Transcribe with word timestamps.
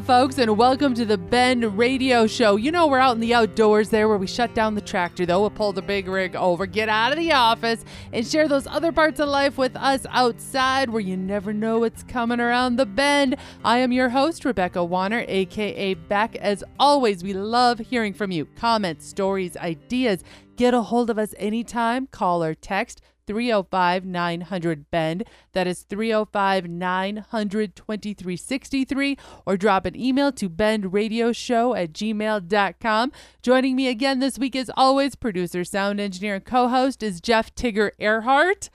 Folks, 0.00 0.38
and 0.38 0.56
welcome 0.56 0.94
to 0.94 1.04
the 1.04 1.18
Bend 1.18 1.76
Radio 1.76 2.26
Show. 2.26 2.56
You 2.56 2.72
know, 2.72 2.86
we're 2.86 2.98
out 2.98 3.14
in 3.14 3.20
the 3.20 3.34
outdoors 3.34 3.90
there 3.90 4.08
where 4.08 4.16
we 4.16 4.26
shut 4.26 4.54
down 4.54 4.74
the 4.74 4.80
tractor, 4.80 5.26
though. 5.26 5.40
We'll 5.40 5.50
pull 5.50 5.74
the 5.74 5.82
big 5.82 6.08
rig 6.08 6.34
over, 6.34 6.64
get 6.64 6.88
out 6.88 7.12
of 7.12 7.18
the 7.18 7.32
office, 7.32 7.84
and 8.10 8.26
share 8.26 8.48
those 8.48 8.66
other 8.66 8.90
parts 8.90 9.20
of 9.20 9.28
life 9.28 9.58
with 9.58 9.76
us 9.76 10.06
outside 10.08 10.88
where 10.88 11.02
you 11.02 11.18
never 11.18 11.52
know 11.52 11.80
what's 11.80 12.04
coming 12.04 12.40
around 12.40 12.76
the 12.76 12.86
bend. 12.86 13.36
I 13.66 13.78
am 13.78 13.92
your 13.92 14.08
host, 14.08 14.46
Rebecca 14.46 14.82
Wanner, 14.82 15.26
aka 15.28 15.92
Beck. 15.92 16.36
As 16.36 16.64
always, 16.78 17.22
we 17.22 17.34
love 17.34 17.78
hearing 17.78 18.14
from 18.14 18.30
you. 18.30 18.46
Comments, 18.56 19.06
stories, 19.06 19.58
ideas. 19.58 20.24
Get 20.56 20.72
a 20.72 20.80
hold 20.80 21.10
of 21.10 21.18
us 21.18 21.34
anytime. 21.36 22.06
Call 22.06 22.42
or 22.42 22.54
text 22.54 23.02
305 23.26 24.04
900 24.04 24.90
Bend. 24.90 25.24
That 25.52 25.66
is 25.66 25.82
305 25.82 26.68
900 26.68 27.76
2363. 27.76 29.18
Or 29.46 29.56
drop 29.56 29.86
an 29.86 29.98
email 29.98 30.32
to 30.32 30.48
bendradioshow 30.48 31.78
at 31.80 31.92
gmail.com. 31.92 33.12
Joining 33.42 33.76
me 33.76 33.88
again 33.88 34.18
this 34.20 34.38
week, 34.38 34.56
as 34.56 34.70
always, 34.76 35.14
producer, 35.14 35.64
sound 35.64 36.00
engineer, 36.00 36.36
and 36.36 36.44
co 36.44 36.68
host 36.68 37.02
is 37.02 37.20
Jeff 37.20 37.54
Tigger 37.54 37.90
Earhart. 37.98 38.70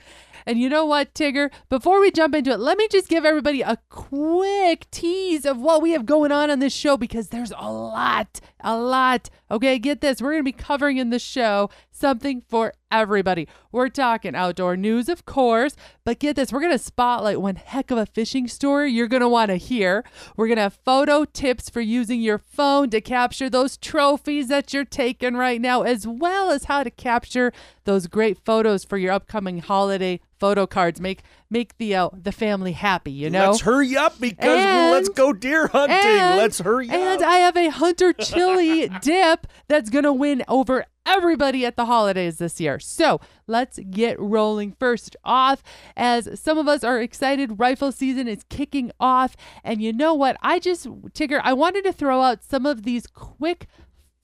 And 0.48 0.60
you 0.60 0.70
know 0.70 0.86
what, 0.86 1.14
Tigger? 1.14 1.52
Before 1.68 2.00
we 2.00 2.10
jump 2.10 2.34
into 2.34 2.52
it, 2.52 2.60
let 2.62 2.78
me 2.78 2.88
just 2.90 3.10
give 3.10 3.26
everybody 3.26 3.62
a 3.62 3.78
quick 3.90 4.90
tease 4.92 5.46
of 5.46 5.60
what 5.60 5.82
we 5.82 5.92
have 5.92 6.06
going 6.06 6.32
on 6.32 6.50
on 6.50 6.60
this 6.60 6.74
show 6.74 6.96
because 6.96 7.28
there's 7.28 7.52
a 7.58 7.70
lot, 7.70 8.40
a 8.62 8.78
lot. 8.78 9.30
Okay, 9.52 9.78
get 9.78 10.00
this. 10.00 10.22
We're 10.22 10.32
going 10.32 10.46
to 10.46 10.46
be 10.46 10.54
covering 10.54 10.98
in 10.98 11.10
the 11.10 11.20
show 11.20 11.70
something 11.92 12.44
for 12.48 12.74
everybody. 12.92 13.48
We're 13.72 13.90
talking 13.90 14.36
outdoor 14.36 14.78
news, 14.78 15.10
of 15.10 15.26
course, 15.26 15.76
but 16.04 16.20
get 16.20 16.36
this. 16.36 16.52
We're 16.52 16.62
going 16.62 16.72
to 16.72 16.78
spotlight 16.78 17.42
one 17.42 17.56
heck 17.56 17.92
of 17.92 17.98
a 17.98 18.06
fishing 18.06 18.48
story 18.48 18.92
you're 18.92 19.08
going 19.08 19.22
to 19.22 19.30
want 19.30 19.50
to 19.50 19.56
hear. 19.58 20.04
We're 20.36 20.48
going 20.48 20.58
to 20.58 20.64
have 20.64 20.80
photo 20.86 21.26
tips 21.26 21.70
for 21.70 21.82
using 21.82 22.22
your 22.22 22.38
phone 22.38 22.90
to 22.92 23.02
capture 23.02 23.50
those 23.50 23.78
trophies 23.78 24.48
that 24.48 24.74
you're 24.74 24.86
taking 24.86 25.36
right 25.36 25.60
now, 25.62 25.84
as 25.84 26.08
well 26.08 26.52
as 26.52 26.66
how 26.66 26.84
to 26.84 26.90
capture 26.92 27.52
those 27.86 28.08
great 28.08 28.38
photos 28.44 28.84
for 28.84 28.98
your 28.98 29.12
upcoming 29.14 29.60
holiday 29.60 30.20
photo 30.40 30.68
cards. 30.68 31.00
Make 31.02 31.24
make 31.50 31.78
the 31.78 31.96
uh, 31.96 32.10
the 32.14 32.32
family 32.32 32.74
happy, 32.74 33.12
you 33.12 33.30
know. 33.30 33.52
Let's 33.52 33.62
hurry 33.62 33.96
up 33.98 34.20
because 34.20 34.60
And- 34.60 34.92
let's 34.92 35.10
go 35.10 35.34
deer 35.34 35.68
hunting. 35.68 35.98
and- 35.98 36.38
let's 36.38 36.60
hurry 36.60 36.90
up. 36.90 36.96
And 36.96 37.22
up. 37.24 37.28
I 37.30 37.38
have 37.38 37.58
a 37.58 37.70
hunter 37.70 38.14
chili 38.14 38.90
dip 39.02 39.48
that's 39.68 39.90
going 39.90 40.04
to 40.04 40.14
win 40.14 40.44
over 40.48 40.86
everybody 41.06 41.66
at 41.66 41.78
the 41.78 41.86
holidays 41.86 42.38
this 42.38 42.60
year. 42.60 42.77
So 42.80 43.20
let's 43.48 43.80
get 43.90 44.20
rolling 44.20 44.74
first 44.80 45.16
off. 45.24 45.64
As 45.96 46.40
some 46.40 46.58
of 46.58 46.68
us 46.68 46.84
are 46.84 47.02
excited, 47.02 47.60
rifle 47.60 47.92
season 47.92 48.28
is 48.28 48.46
kicking 48.50 48.92
off. 49.00 49.36
And 49.64 49.82
you 49.82 49.94
know 49.94 50.14
what? 50.14 50.38
I 50.42 50.60
just, 50.60 50.86
Tigger, 50.86 51.42
I 51.44 51.54
wanted 51.54 51.84
to 51.86 51.94
throw 51.94 52.22
out 52.22 52.44
some 52.44 52.66
of 52.66 52.84
these 52.84 53.08
quick 53.08 53.68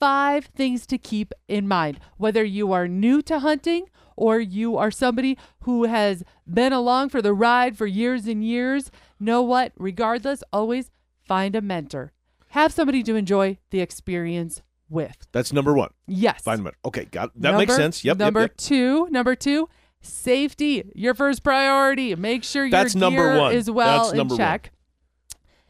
five 0.00 0.46
things 0.46 0.86
to 0.86 0.98
keep 0.98 1.32
in 1.48 1.66
mind. 1.68 2.00
Whether 2.16 2.44
you 2.44 2.72
are 2.72 2.88
new 2.88 3.22
to 3.22 3.38
hunting 3.38 3.86
or 4.16 4.38
you 4.38 4.76
are 4.76 4.90
somebody 4.90 5.38
who 5.60 5.84
has 5.84 6.22
been 6.46 6.72
along 6.72 7.08
for 7.08 7.22
the 7.22 7.34
ride 7.34 7.76
for 7.76 7.86
years 7.86 8.26
and 8.26 8.44
years, 8.44 8.90
know 9.18 9.42
what? 9.42 9.72
Regardless, 9.76 10.42
always 10.52 10.90
find 11.26 11.56
a 11.56 11.60
mentor. 11.60 12.12
Have 12.48 12.72
somebody 12.72 13.02
to 13.04 13.16
enjoy 13.16 13.58
the 13.70 13.80
experience 13.80 14.62
with. 14.88 15.16
That's 15.32 15.52
number 15.52 15.72
one. 15.74 15.90
Yes. 16.06 16.42
Find 16.42 16.62
minute. 16.62 16.76
Okay, 16.84 17.04
got 17.06 17.30
that 17.36 17.56
makes 17.56 17.74
sense. 17.74 18.04
Yep. 18.04 18.14
yep, 18.14 18.18
Number 18.18 18.40
yep. 18.42 18.56
two, 18.56 19.08
number 19.10 19.34
two, 19.34 19.68
safety. 20.00 20.90
Your 20.94 21.14
first 21.14 21.42
priority. 21.42 22.14
Make 22.14 22.44
sure 22.44 22.64
your 22.64 22.70
That's 22.70 22.94
number 22.94 23.32
gear 23.32 23.38
one. 23.38 23.54
is 23.54 23.70
well 23.70 23.98
That's 24.04 24.12
in 24.12 24.18
number 24.18 24.34
one. 24.34 24.38
check. 24.38 24.70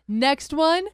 Next 0.06 0.52
one, 0.52 0.86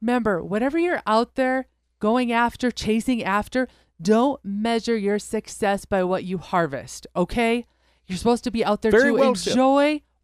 remember, 0.00 0.42
whatever 0.42 0.78
you're 0.78 1.02
out 1.06 1.34
there 1.34 1.66
going 2.00 2.32
after, 2.32 2.70
chasing 2.70 3.22
after, 3.22 3.68
don't 4.00 4.40
measure 4.44 4.96
your 4.96 5.18
success 5.18 5.84
by 5.84 6.02
what 6.04 6.24
you 6.24 6.38
harvest, 6.38 7.06
okay? 7.14 7.66
You're 8.06 8.18
supposed 8.18 8.44
to 8.44 8.50
be 8.50 8.64
out 8.64 8.82
there 8.82 8.92
Very 8.92 9.10
to 9.10 9.12
well 9.18 9.34
said. 9.34 9.54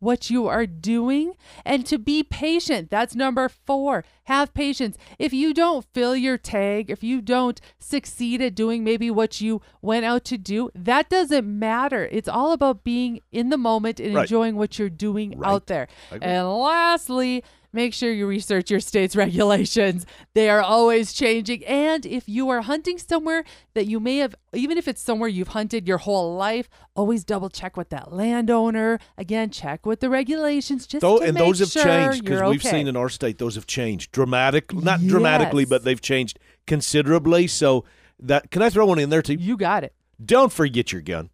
What 0.03 0.31
you 0.31 0.49
are 0.49 0.67
doing 0.67 1.33
and 1.65 1.87
to 1.87 1.97
be 1.97 2.25
patient. 2.25 2.91
That's 2.91 3.15
number 3.15 3.49
four. 3.49 4.05
Have 4.25 4.53
patience. 4.53 4.99
If 5.17 5.33
you 5.33 5.55
don't 5.55 5.87
fill 5.95 6.17
your 6.17 6.37
tag, 6.37 6.91
if 6.91 7.05
you 7.05 7.21
don't 7.21 7.61
succeed 7.79 8.43
at 8.43 8.57
doing 8.57 8.83
maybe 8.83 9.13
what 9.13 9.41
you 9.41 9.63
went 9.81 10.05
out 10.05 10.25
to 10.25 10.37
do, 10.39 10.71
that 10.75 11.09
doesn't 11.09 11.47
matter. 11.47 12.09
It's 12.11 12.29
all 12.29 12.51
about 12.51 12.83
being 12.83 13.21
in 13.31 13.51
the 13.51 13.57
moment 13.57 14.01
and 14.01 14.15
Right. 14.17 14.23
enjoying 14.23 14.57
what 14.57 14.77
you're 14.77 14.89
doing 14.91 15.39
Right. 15.39 15.53
out 15.53 15.69
there. 15.69 15.87
And 16.11 16.49
lastly, 16.53 17.45
make 17.73 17.95
sure 17.95 18.13
you 18.13 18.27
research 18.27 18.71
your 18.71 18.81
state's 18.81 19.17
regulations. 19.25 20.07
They 20.35 20.49
are 20.51 20.63
always 20.63 21.13
changing. 21.13 21.65
And 21.65 22.05
if 22.07 22.29
you 22.29 22.49
are 22.51 22.63
hunting 22.63 22.99
somewhere 22.99 23.45
that 23.75 23.87
you 23.87 24.01
may 24.01 24.19
have, 24.19 24.35
even 24.53 24.79
if 24.79 24.89
it's 24.89 25.01
somewhere 25.01 25.29
you've 25.29 25.49
hunted 25.49 25.89
your 25.89 25.99
whole 25.99 26.37
life, 26.37 26.69
always 26.95 27.25
double 27.25 27.51
check 27.51 27.77
with 27.77 27.89
that 27.91 28.13
landowner. 28.13 28.99
Again, 29.17 29.51
check 29.51 29.87
with 29.87 30.01
the 30.01 30.11
regulations 30.11 30.87
just 30.87 31.03
Tho- 31.03 31.19
to 31.19 31.25
and 31.25 31.37
those 31.37 31.59
have 31.61 31.69
sure 31.69 31.85
changed 31.85 32.25
because 32.25 32.43
we've 32.43 32.61
okay. 32.61 32.71
seen 32.71 32.89
in 32.89 32.97
our 32.97 33.09
state 33.09 33.39
those 33.39 33.55
have 33.55 33.67
changed 33.67 34.13
dramatically, 34.13 34.83
not 34.83 35.01
dramatically, 35.01 35.65
but 35.65 35.85
they've 35.85 36.01
changed 36.01 36.39
considerably. 36.67 37.47
So 37.47 37.85
that 38.21 38.51
can 38.51 38.63
I 38.63 38.71
throw 38.71 38.87
one 38.87 38.99
in 38.99 39.11
there 39.11 39.23
too? 39.23 39.35
You 39.35 39.57
got 39.57 39.85
it. 39.85 39.95
Don't 40.25 40.53
forget 40.53 40.93
your 40.93 41.03
gun. 41.03 41.31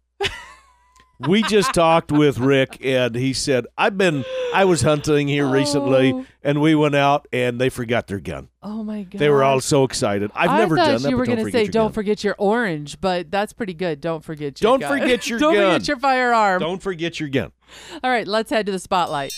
We 1.27 1.43
just 1.43 1.73
talked 1.73 2.11
with 2.11 2.39
Rick, 2.39 2.83
and 2.85 3.13
he 3.15 3.33
said, 3.33 3.65
"I've 3.77 3.97
been, 3.97 4.23
I 4.53 4.65
was 4.65 4.81
hunting 4.81 5.27
here 5.27 5.45
recently, 5.47 6.13
Oh. 6.13 6.25
and 6.43 6.61
we 6.61 6.75
went 6.75 6.95
out, 6.95 7.27
and 7.33 7.59
they 7.59 7.69
forgot 7.69 8.07
their 8.07 8.19
gun. 8.19 8.47
Oh 8.63 8.83
my 8.83 9.03
god. 9.03 9.19
They 9.19 9.29
were 9.29 9.43
all 9.43 9.59
so 9.59 9.83
excited. 9.83 10.31
I've 10.35 10.49
I 10.49 10.57
never 10.59 10.77
thought 10.77 10.87
done 10.87 11.01
that. 11.03 11.09
you 11.09 11.17
were 11.17 11.25
gonna 11.25 11.43
forget 11.43 11.65
say 11.67 11.71
don't 11.71 11.87
gun. 11.87 11.91
forget 11.93 12.23
your 12.23 12.35
orange, 12.37 12.99
but 13.01 13.29
that's 13.31 13.51
pretty 13.53 13.73
good. 13.73 13.99
Don't 14.01 14.23
forget 14.23 14.61
your 14.61 14.71
Don't 14.71 14.79
gun. 14.81 14.99
forget 14.99 15.29
your 15.29 15.39
don't 15.39 15.53
gun. 15.55 15.73
forget 15.73 15.87
your 15.87 15.97
firearm. 15.97 16.59
Don't 16.61 16.81
forget 16.81 17.19
your 17.19 17.29
gun. 17.29 17.51
All 18.03 18.09
right, 18.09 18.27
let's 18.27 18.49
head 18.49 18.65
to 18.67 18.71
the 18.71 18.79
spotlight. 18.79 19.31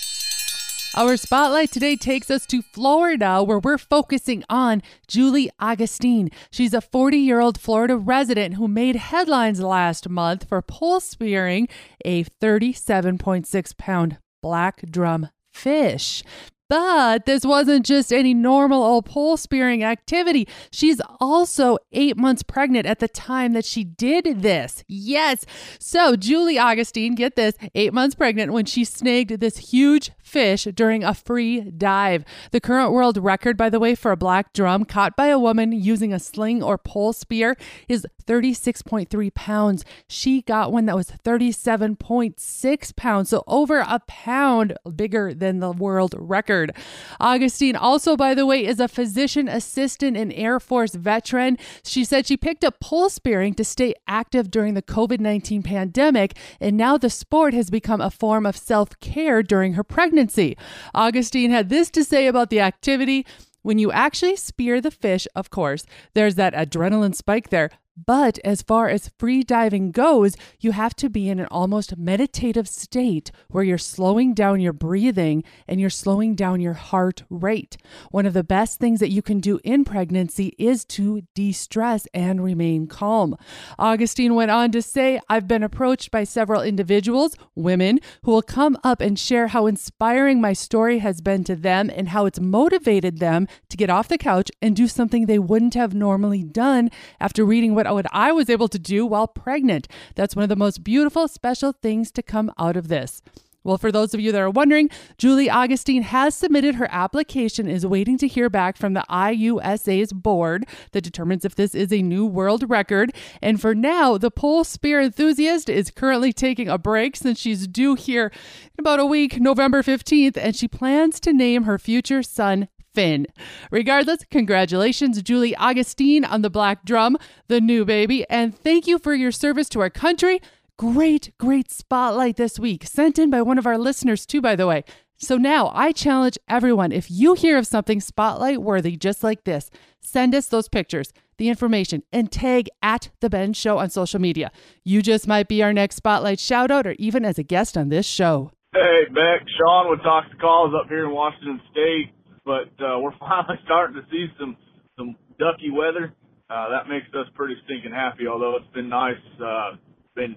Our 0.94 1.16
spotlight 1.16 1.72
today 1.72 1.96
takes 1.96 2.30
us 2.30 2.46
to 2.48 2.62
Florida, 2.62 3.42
where 3.42 3.60
we're 3.60 3.78
focusing 3.78 4.44
on 4.50 4.84
Julie 5.08 5.50
Augustine. 5.58 6.30
She's 6.52 6.74
a 6.74 6.82
40 6.82 7.18
year 7.18 7.40
old 7.40 7.58
Florida 7.58 7.96
resident 7.96 8.56
who 8.56 8.68
made 8.68 8.98
headlines 8.98 9.62
last 9.62 10.10
month 10.10 10.50
for 10.50 10.62
pole 10.62 11.00
spearing 11.00 11.70
a 12.04 12.26
37.6 12.26 13.78
pound 13.78 14.18
black 14.44 14.82
drum 14.92 15.30
fish. 15.54 16.24
But 16.72 17.26
this 17.26 17.44
wasn't 17.44 17.86
just 17.86 18.14
any 18.14 18.34
normal 18.34 18.82
old 18.82 19.06
pole 19.06 19.36
spearing 19.36 19.84
activity. 19.84 20.48
She's 20.72 21.02
also 21.20 21.78
eight 21.92 22.16
months 22.16 22.44
pregnant 22.44 22.86
at 22.86 23.00
the 23.00 23.10
time 23.10 23.52
that 23.52 23.66
she 23.66 23.84
did 23.84 24.42
this. 24.42 24.86
Yes. 24.88 25.46
So, 25.80 26.16
Julie 26.16 26.58
Augustine, 26.58 27.14
get 27.14 27.36
this, 27.36 27.56
eight 27.76 27.94
months 27.94 28.16
pregnant 28.16 28.54
when 28.54 28.64
she 28.64 28.86
snagged 28.86 29.42
this 29.42 29.58
huge 29.58 30.12
fish 30.24 30.64
during 30.74 31.04
a 31.04 31.14
free 31.14 31.60
dive. 31.60 32.24
The 32.52 32.62
current 32.62 32.94
world 32.94 33.18
record, 33.18 33.58
by 33.58 33.70
the 33.70 33.80
way, 33.82 33.94
for 33.94 34.12
a 34.12 34.18
black 34.18 34.54
drum 34.54 34.86
caught 34.86 35.18
by 35.18 35.28
a 35.28 35.38
woman 35.38 35.74
using 35.74 36.14
a 36.14 36.20
sling 36.20 36.64
or 36.64 36.78
pole 36.78 37.12
spear 37.12 37.58
is 37.90 38.08
36.3 38.22 39.34
pounds. 39.34 39.86
She 40.08 40.42
got 40.42 40.72
one 40.72 40.86
that 40.86 40.96
was 40.96 41.12
37.6 41.24 42.96
pounds, 42.96 43.30
so 43.30 43.44
over 43.48 43.80
a 43.80 44.00
pound 44.08 44.78
bigger 44.96 45.34
than 45.34 45.60
the 45.60 45.72
world 45.72 46.16
record. 46.18 46.76
Augustine, 47.20 47.76
also, 47.76 48.16
by 48.16 48.34
the 48.34 48.46
way, 48.46 48.66
is 48.66 48.80
a 48.80 48.88
physician 48.88 49.48
assistant 49.48 50.18
and 50.18 50.34
Air 50.34 50.60
Force 50.60 50.96
veteran. 50.96 51.58
She 51.84 52.06
said 52.06 52.26
she 52.26 52.38
picked 52.38 52.64
up 52.64 52.80
pole 52.80 53.10
spearing 53.10 53.54
to 53.56 53.64
stay 53.64 53.94
active 54.08 54.52
during 54.52 54.74
the 54.74 54.82
COVID 54.82 55.20
19 55.20 55.64
pandemic, 55.64 56.38
and 56.60 56.78
now 56.78 56.98
the 56.98 57.10
sport 57.10 57.54
has 57.54 57.70
become 57.70 58.02
a 58.02 58.12
form 58.12 58.46
of 58.46 58.58
self 58.58 59.00
care 59.00 59.44
during 59.44 59.74
her 59.74 59.84
pregnancy. 59.84 60.58
Augustine 60.94 61.52
had 61.52 61.70
this 61.70 61.90
to 61.92 62.04
say 62.04 62.28
about 62.28 62.50
the 62.50 62.60
activity. 62.60 63.26
When 63.64 63.78
you 63.78 63.92
actually 63.92 64.38
spear 64.38 64.82
the 64.82 64.90
fish, 64.90 65.28
of 65.36 65.52
course, 65.52 65.86
there's 66.16 66.36
that 66.36 66.56
adrenaline 66.56 67.14
spike 67.14 67.50
there. 67.50 67.70
But 67.98 68.40
as 68.46 68.62
far 68.62 68.88
as 68.88 69.12
free 69.20 69.44
diving 69.44 69.92
goes, 69.92 70.38
you 70.60 70.72
have 70.72 70.96
to 70.96 71.10
be 71.10 71.30
in 71.30 71.40
an 71.40 71.48
almost 71.52 71.98
meditative 71.98 72.68
state 72.68 73.32
where 73.50 73.66
you're 73.66 73.78
slowing 73.78 74.34
down 74.34 74.62
your 74.62 74.72
breathing 74.72 75.44
and 75.68 75.82
you're 75.82 75.90
slowing 75.90 76.34
down 76.34 76.62
your 76.62 76.74
heart 76.74 77.24
rate. 77.30 77.76
One 78.10 78.26
of 78.26 78.34
the 78.34 78.46
best 78.46 78.80
things 78.80 79.02
that 79.02 79.12
you 79.12 79.22
can 79.22 79.40
do 79.40 79.60
in 79.66 79.84
pregnancy 79.84 80.56
is 80.58 80.86
to 80.86 81.24
de 81.36 81.52
stress 81.52 82.08
and 82.14 82.42
remain 82.44 82.88
calm. 82.88 83.36
Augustine 83.78 84.36
went 84.36 84.52
on 84.52 84.72
to 84.72 84.82
say, 84.82 85.20
I've 85.28 85.48
been 85.48 85.64
approached 85.64 86.12
by 86.12 86.24
several 86.24 86.62
individuals, 86.62 87.36
women, 87.56 88.00
who 88.24 88.32
will 88.32 88.42
come 88.42 88.78
up 88.84 89.02
and 89.02 89.20
share 89.20 89.48
how 89.48 89.68
inspiring 89.68 90.40
my 90.40 90.54
story 90.54 91.00
has 91.00 91.20
been 91.20 91.44
to 91.44 91.56
them 91.58 91.92
and 91.94 92.10
how 92.10 92.26
it's 92.26 92.40
motivated 92.40 93.20
them 93.20 93.48
to 93.70 93.78
get 93.78 93.90
off 93.90 94.08
the 94.08 94.18
couch 94.18 94.50
and 94.62 94.76
do 94.76 94.88
something 94.88 95.26
they 95.26 95.40
wouldn't 95.40 95.74
have 95.74 95.94
normally 95.94 96.44
done 96.44 96.90
after 97.20 97.44
reading 97.44 97.76
what, 97.86 97.94
what 97.94 98.08
I 98.12 98.32
was 98.32 98.50
able 98.50 98.68
to 98.70 98.80
do 98.80 99.06
while 99.06 99.28
pregnant. 99.28 99.88
That's 100.16 100.36
one 100.36 100.44
of 100.44 100.50
the 100.50 100.56
most 100.56 100.84
beautiful, 100.84 101.28
special 101.28 101.72
things 101.72 102.12
to 102.12 102.24
come 102.24 102.52
out 102.58 102.78
of 102.78 102.88
this. 102.88 103.22
Well, 103.64 103.78
for 103.78 103.92
those 103.92 104.16
of 104.16 104.20
you 104.20 104.32
that 104.32 104.42
are 104.42 104.50
wondering, 104.50 104.90
Julie 105.20 105.50
Augustine 105.50 106.02
has 106.02 106.34
submitted 106.34 106.76
her 106.76 106.88
application, 106.92 107.68
is 107.68 107.86
waiting 107.86 108.18
to 108.18 108.28
hear 108.28 108.50
back 108.50 108.76
from 108.76 108.94
the 108.94 109.06
IUSA's 109.08 110.14
board 110.14 110.66
that 110.94 111.04
determines 111.04 111.46
if 111.46 111.54
this 111.54 111.76
is 111.76 111.94
a 111.94 112.02
new 112.02 112.26
world 112.26 112.68
record. 112.68 113.14
And 113.40 113.62
for 113.62 113.76
now, 113.76 114.18
the 114.18 114.32
pole 114.32 114.64
spear 114.64 115.00
enthusiast 115.00 115.70
is 115.70 115.92
currently 115.92 116.34
taking 116.34 116.70
a 116.70 116.80
break 116.80 117.16
since 117.16 117.40
she's 117.40 117.68
due 117.68 117.94
here 117.94 118.32
in 118.66 118.80
about 118.80 119.00
a 119.00 119.06
week, 119.06 119.40
November 119.40 119.84
15th, 119.84 120.38
and 120.38 120.56
she 120.56 120.68
plans 120.68 121.20
to 121.20 121.32
name 121.32 121.66
her 121.66 121.78
future 121.78 122.24
son 122.24 122.68
Finn. 122.94 123.28
Regardless, 123.72 124.26
congratulations, 124.30 125.22
Julie 125.22 125.56
Augustine, 125.56 126.26
on 126.26 126.42
the 126.42 126.50
black 126.50 126.86
drum, 126.86 127.18
the 127.48 127.62
new 127.62 127.86
baby, 127.86 128.26
and 128.30 128.58
thank 128.58 128.88
you 128.88 129.00
for 129.00 129.14
your 129.14 129.32
service 129.32 129.70
to 129.70 129.80
our 129.80 129.90
country. 129.90 130.42
Great, 130.78 131.32
great 131.38 131.70
spotlight 131.72 132.38
this 132.38 132.60
week, 132.60 132.86
sent 132.86 133.20
in 133.20 133.30
by 133.30 133.42
one 133.42 133.58
of 133.58 133.68
our 133.68 133.78
listeners, 133.78 134.26
too, 134.26 134.42
by 134.42 134.56
the 134.56 134.68
way. 134.68 134.84
So 135.18 135.38
now 135.38 135.72
I 135.76 135.92
challenge 135.92 136.40
everyone 136.50 136.92
if 136.92 137.12
you 137.12 137.36
hear 137.36 137.60
of 137.60 137.68
something 137.68 138.02
spotlight 138.02 138.64
worthy 138.64 138.98
just 138.98 139.24
like 139.24 139.44
this, 139.44 139.70
send 140.00 140.34
us 140.34 140.48
those 140.48 140.68
pictures, 140.68 141.14
the 141.38 141.48
information, 141.48 142.02
and 142.12 142.32
tag 142.32 142.70
at 142.82 143.12
The 143.20 143.30
Bend 143.30 143.56
Show 143.56 143.78
on 143.78 143.92
social 143.92 144.20
media. 144.20 144.52
You 144.84 145.04
just 145.04 145.28
might 145.28 145.48
be 145.48 145.62
our 145.62 145.74
next 145.74 145.98
spotlight 145.98 146.40
shout 146.40 146.72
out 146.72 146.88
or 146.88 146.96
even 146.98 147.24
as 147.24 147.38
a 147.38 147.44
guest 147.44 147.78
on 147.78 147.90
this 147.90 148.08
show. 148.08 148.52
Hey, 148.74 149.04
Beck, 149.10 149.46
Sean 149.60 149.92
with 149.92 150.00
Calls 150.40 150.74
up 150.74 150.90
here 150.90 151.06
in 151.06 151.12
Washington 151.12 151.62
State, 151.70 152.12
but 152.52 152.76
uh, 152.84 153.00
we're 153.00 153.16
finally 153.24 153.60
starting 153.64 153.96
to 153.96 154.04
see 154.12 154.28
some 154.36 154.58
some 155.00 155.16
ducky 155.40 155.72
weather. 155.72 156.12
Uh, 156.52 156.68
that 156.76 156.92
makes 156.92 157.08
us 157.16 157.32
pretty 157.32 157.56
stinking 157.64 157.96
happy. 157.96 158.28
Although 158.28 158.60
it's 158.60 158.74
been 158.76 158.92
nice, 158.92 159.24
uh, 159.40 159.80
been 160.20 160.36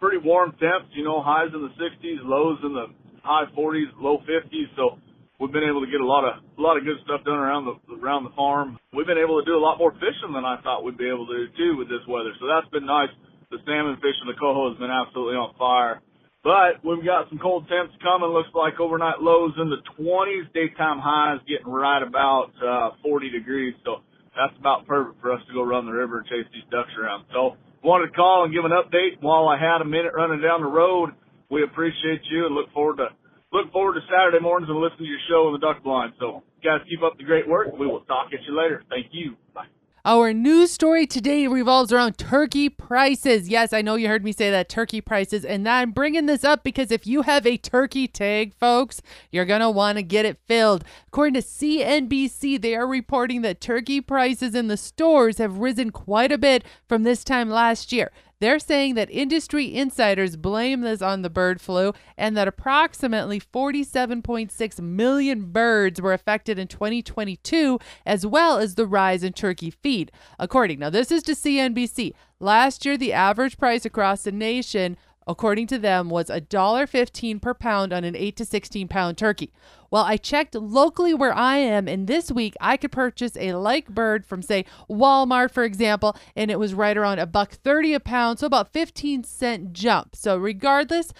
pretty 0.00 0.16
warm 0.24 0.56
temps. 0.56 0.88
You 0.96 1.04
know, 1.04 1.20
highs 1.20 1.52
in 1.52 1.60
the 1.60 1.74
60s, 1.76 2.24
lows 2.24 2.56
in 2.64 2.72
the 2.72 2.88
high 3.20 3.44
40s, 3.52 3.92
low 4.00 4.24
50s. 4.24 4.72
So 4.72 4.96
we've 5.36 5.52
been 5.52 5.68
able 5.68 5.84
to 5.84 5.90
get 5.92 6.00
a 6.00 6.08
lot 6.08 6.24
of 6.24 6.40
a 6.40 6.62
lot 6.62 6.80
of 6.80 6.88
good 6.88 6.96
stuff 7.04 7.20
done 7.28 7.36
around 7.36 7.68
the 7.68 7.76
around 8.00 8.24
the 8.24 8.32
farm. 8.32 8.80
We've 8.96 9.06
been 9.06 9.20
able 9.20 9.36
to 9.36 9.44
do 9.44 9.52
a 9.52 9.60
lot 9.60 9.76
more 9.76 9.92
fishing 10.00 10.32
than 10.32 10.48
I 10.48 10.56
thought 10.64 10.80
we'd 10.80 10.96
be 10.96 11.12
able 11.12 11.28
to 11.28 11.36
do 11.36 11.46
too 11.60 11.76
with 11.76 11.92
this 11.92 12.02
weather. 12.08 12.32
So 12.40 12.48
that's 12.48 12.72
been 12.72 12.88
nice. 12.88 13.12
The 13.52 13.60
salmon 13.68 13.96
fishing, 14.00 14.28
the 14.28 14.36
coho 14.40 14.72
has 14.72 14.80
been 14.80 14.92
absolutely 14.92 15.36
on 15.36 15.52
fire. 15.60 16.00
But 16.44 16.84
we've 16.84 17.04
got 17.04 17.28
some 17.28 17.38
cold 17.38 17.68
temps 17.68 17.94
coming. 18.02 18.30
Looks 18.30 18.54
like 18.54 18.78
overnight 18.80 19.20
lows 19.20 19.52
in 19.58 19.70
the 19.70 19.82
20s, 19.98 20.52
daytime 20.54 20.98
highs 20.98 21.40
getting 21.48 21.66
right 21.66 22.02
about 22.02 22.52
uh, 22.62 22.90
40 23.02 23.30
degrees. 23.30 23.74
So 23.84 24.02
that's 24.36 24.54
about 24.58 24.86
perfect 24.86 25.20
for 25.20 25.32
us 25.32 25.40
to 25.48 25.52
go 25.52 25.62
run 25.64 25.86
the 25.86 25.92
river 25.92 26.18
and 26.18 26.26
chase 26.26 26.46
these 26.52 26.66
ducks 26.70 26.94
around. 26.98 27.26
So 27.32 27.56
wanted 27.82 28.08
to 28.08 28.12
call 28.12 28.44
and 28.44 28.54
give 28.54 28.64
an 28.64 28.72
update 28.72 29.20
while 29.20 29.48
I 29.48 29.58
had 29.58 29.82
a 29.82 29.84
minute 29.84 30.12
running 30.14 30.40
down 30.40 30.62
the 30.62 30.70
road. 30.70 31.10
We 31.50 31.64
appreciate 31.64 32.22
you 32.30 32.46
and 32.46 32.54
look 32.54 32.72
forward 32.72 32.98
to 32.98 33.08
look 33.52 33.72
forward 33.72 33.94
to 33.94 34.00
Saturday 34.06 34.40
mornings 34.40 34.68
and 34.70 34.78
listening 34.78 35.08
to 35.08 35.10
your 35.10 35.24
show 35.28 35.48
in 35.48 35.58
the 35.58 35.64
duck 35.64 35.82
blind. 35.82 36.12
So 36.20 36.44
guys, 36.62 36.80
keep 36.88 37.02
up 37.02 37.18
the 37.18 37.24
great 37.24 37.48
work. 37.48 37.68
We 37.78 37.86
will 37.86 38.04
talk 38.04 38.28
at 38.32 38.44
you 38.46 38.56
later. 38.56 38.84
Thank 38.88 39.08
you. 39.12 39.34
Bye. 39.54 39.66
Our 40.08 40.32
news 40.32 40.72
story 40.72 41.06
today 41.06 41.46
revolves 41.48 41.92
around 41.92 42.16
turkey 42.16 42.70
prices. 42.70 43.50
Yes, 43.50 43.74
I 43.74 43.82
know 43.82 43.96
you 43.96 44.08
heard 44.08 44.24
me 44.24 44.32
say 44.32 44.50
that 44.50 44.70
turkey 44.70 45.02
prices, 45.02 45.44
and 45.44 45.68
I'm 45.68 45.90
bringing 45.90 46.24
this 46.24 46.44
up 46.44 46.64
because 46.64 46.90
if 46.90 47.06
you 47.06 47.20
have 47.20 47.46
a 47.46 47.58
turkey 47.58 48.08
tag, 48.08 48.54
folks, 48.54 49.02
you're 49.30 49.44
going 49.44 49.60
to 49.60 49.68
want 49.68 49.98
to 49.98 50.02
get 50.02 50.24
it 50.24 50.38
filled. 50.46 50.82
According 51.08 51.34
to 51.34 51.46
CNBC, 51.46 52.58
they 52.58 52.74
are 52.74 52.86
reporting 52.86 53.42
that 53.42 53.60
turkey 53.60 54.00
prices 54.00 54.54
in 54.54 54.68
the 54.68 54.78
stores 54.78 55.36
have 55.36 55.58
risen 55.58 55.90
quite 55.90 56.32
a 56.32 56.38
bit 56.38 56.64
from 56.88 57.02
this 57.02 57.22
time 57.22 57.50
last 57.50 57.92
year. 57.92 58.10
They're 58.40 58.60
saying 58.60 58.94
that 58.94 59.10
industry 59.10 59.74
insiders 59.74 60.36
blame 60.36 60.82
this 60.82 61.02
on 61.02 61.22
the 61.22 61.30
bird 61.30 61.60
flu 61.60 61.92
and 62.16 62.36
that 62.36 62.46
approximately 62.46 63.40
47.6 63.40 64.80
million 64.80 65.50
birds 65.50 66.00
were 66.00 66.12
affected 66.12 66.58
in 66.58 66.68
2022, 66.68 67.78
as 68.06 68.24
well 68.24 68.58
as 68.58 68.76
the 68.76 68.86
rise 68.86 69.24
in 69.24 69.32
turkey 69.32 69.70
feed. 69.70 70.12
According, 70.38 70.78
now 70.78 70.90
this 70.90 71.10
is 71.10 71.22
to 71.24 71.32
CNBC. 71.32 72.12
Last 72.40 72.86
year, 72.86 72.96
the 72.96 73.12
average 73.12 73.58
price 73.58 73.84
across 73.84 74.22
the 74.22 74.30
nation 74.30 74.96
according 75.28 75.66
to 75.68 75.78
them, 75.78 76.08
was 76.08 76.26
$1.15 76.26 77.40
per 77.40 77.54
pound 77.54 77.92
on 77.92 78.02
an 78.02 78.16
8 78.16 78.36
to 78.36 78.44
16 78.44 78.88
pound 78.88 79.18
turkey. 79.18 79.52
Well, 79.90 80.04
I 80.04 80.18
checked 80.18 80.54
locally 80.54 81.14
where 81.14 81.32
I 81.32 81.56
am, 81.58 81.88
and 81.88 82.06
this 82.06 82.30
week 82.30 82.54
I 82.60 82.76
could 82.76 82.92
purchase 82.92 83.36
a 83.36 83.54
like 83.54 83.88
bird 83.88 84.26
from, 84.26 84.42
say, 84.42 84.66
Walmart, 84.90 85.50
for 85.50 85.64
example, 85.64 86.14
and 86.36 86.50
it 86.50 86.58
was 86.58 86.74
right 86.74 86.96
around 86.96 87.20
a 87.20 87.26
buck 87.26 87.52
30 87.52 87.94
a 87.94 88.00
pound, 88.00 88.38
so 88.38 88.46
about 88.46 88.72
15 88.72 89.24
cent 89.24 89.72
jump. 89.72 90.14
So, 90.14 90.36
regardless, 90.36 91.12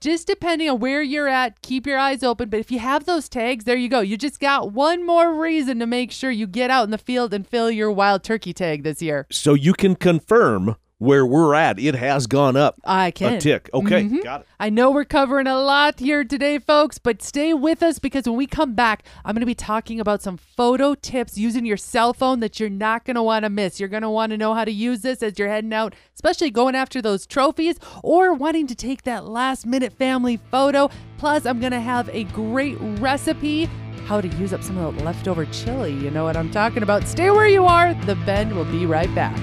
just 0.00 0.26
depending 0.26 0.68
on 0.68 0.80
where 0.80 1.02
you're 1.02 1.28
at, 1.28 1.62
keep 1.62 1.86
your 1.86 1.98
eyes 1.98 2.24
open. 2.24 2.48
But 2.48 2.60
if 2.60 2.72
you 2.72 2.80
have 2.80 3.04
those 3.04 3.28
tags, 3.28 3.64
there 3.64 3.76
you 3.76 3.88
go. 3.88 4.00
You 4.00 4.16
just 4.16 4.40
got 4.40 4.72
one 4.72 5.06
more 5.06 5.32
reason 5.32 5.78
to 5.78 5.86
make 5.86 6.10
sure 6.10 6.30
you 6.30 6.48
get 6.48 6.70
out 6.70 6.84
in 6.84 6.90
the 6.90 6.98
field 6.98 7.32
and 7.32 7.46
fill 7.46 7.70
your 7.70 7.92
wild 7.92 8.24
turkey 8.24 8.52
tag 8.52 8.82
this 8.82 9.00
year. 9.00 9.26
So 9.30 9.54
you 9.54 9.72
can 9.72 9.94
confirm 9.94 10.76
where 10.98 11.26
we're 11.26 11.54
at. 11.54 11.78
It 11.78 11.94
has 11.94 12.26
gone 12.26 12.56
up 12.56 12.76
I 12.84 13.10
can. 13.10 13.34
a 13.34 13.40
tick. 13.40 13.68
Okay, 13.74 14.04
Mhm. 14.04 14.24
got 14.24 14.40
it. 14.40 14.46
I 14.58 14.70
know 14.70 14.90
we're 14.90 15.04
covering 15.04 15.46
a 15.46 15.58
lot 15.60 15.98
here 16.00 16.24
today, 16.24 16.58
folks, 16.58 16.98
but 16.98 17.22
stay 17.22 17.52
with 17.52 17.82
us 17.82 17.98
because 17.98 18.26
when 18.26 18.36
we 18.38 18.46
come 18.46 18.72
back, 18.74 19.02
I'm 19.24 19.34
going 19.34 19.40
to 19.40 19.46
be 19.46 19.54
talking 19.54 20.00
about 20.00 20.22
some 20.22 20.38
photo 20.38 20.94
tips 20.94 21.36
using 21.36 21.66
your 21.66 21.76
cell 21.76 22.14
phone 22.14 22.40
that 22.40 22.58
you're 22.58 22.70
not 22.70 23.04
going 23.04 23.16
to 23.16 23.22
want 23.22 23.44
to 23.44 23.50
miss. 23.50 23.78
You're 23.78 23.90
going 23.90 24.02
to 24.04 24.08
want 24.10 24.30
to 24.30 24.38
know 24.38 24.54
how 24.54 24.64
to 24.64 24.72
use 24.72 25.02
this 25.02 25.22
as 25.22 25.38
you're 25.38 25.48
heading 25.48 25.74
out, 25.74 25.94
especially 26.14 26.50
going 26.50 26.74
after 26.74 27.02
those 27.02 27.26
trophies 27.26 27.76
or 28.02 28.32
wanting 28.32 28.66
to 28.68 28.74
take 28.74 29.02
that 29.02 29.26
last 29.26 29.66
minute 29.66 29.92
family 29.92 30.38
photo. 30.50 30.88
Plus, 31.18 31.44
I'm 31.44 31.60
going 31.60 31.72
to 31.72 31.80
have 31.80 32.08
a 32.08 32.24
great 32.24 32.78
recipe. 32.80 33.68
How 34.06 34.20
to 34.20 34.28
use 34.28 34.52
up 34.54 34.62
some 34.62 34.78
of 34.78 34.96
the 34.96 35.04
leftover 35.04 35.44
chili. 35.46 35.92
You 35.92 36.10
know 36.10 36.24
what 36.24 36.36
I'm 36.36 36.50
talking 36.50 36.82
about. 36.82 37.06
Stay 37.06 37.28
where 37.30 37.48
you 37.48 37.64
are. 37.66 37.92
The 38.06 38.14
Bend 38.24 38.54
will 38.54 38.64
be 38.64 38.86
right 38.86 39.12
back. 39.14 39.36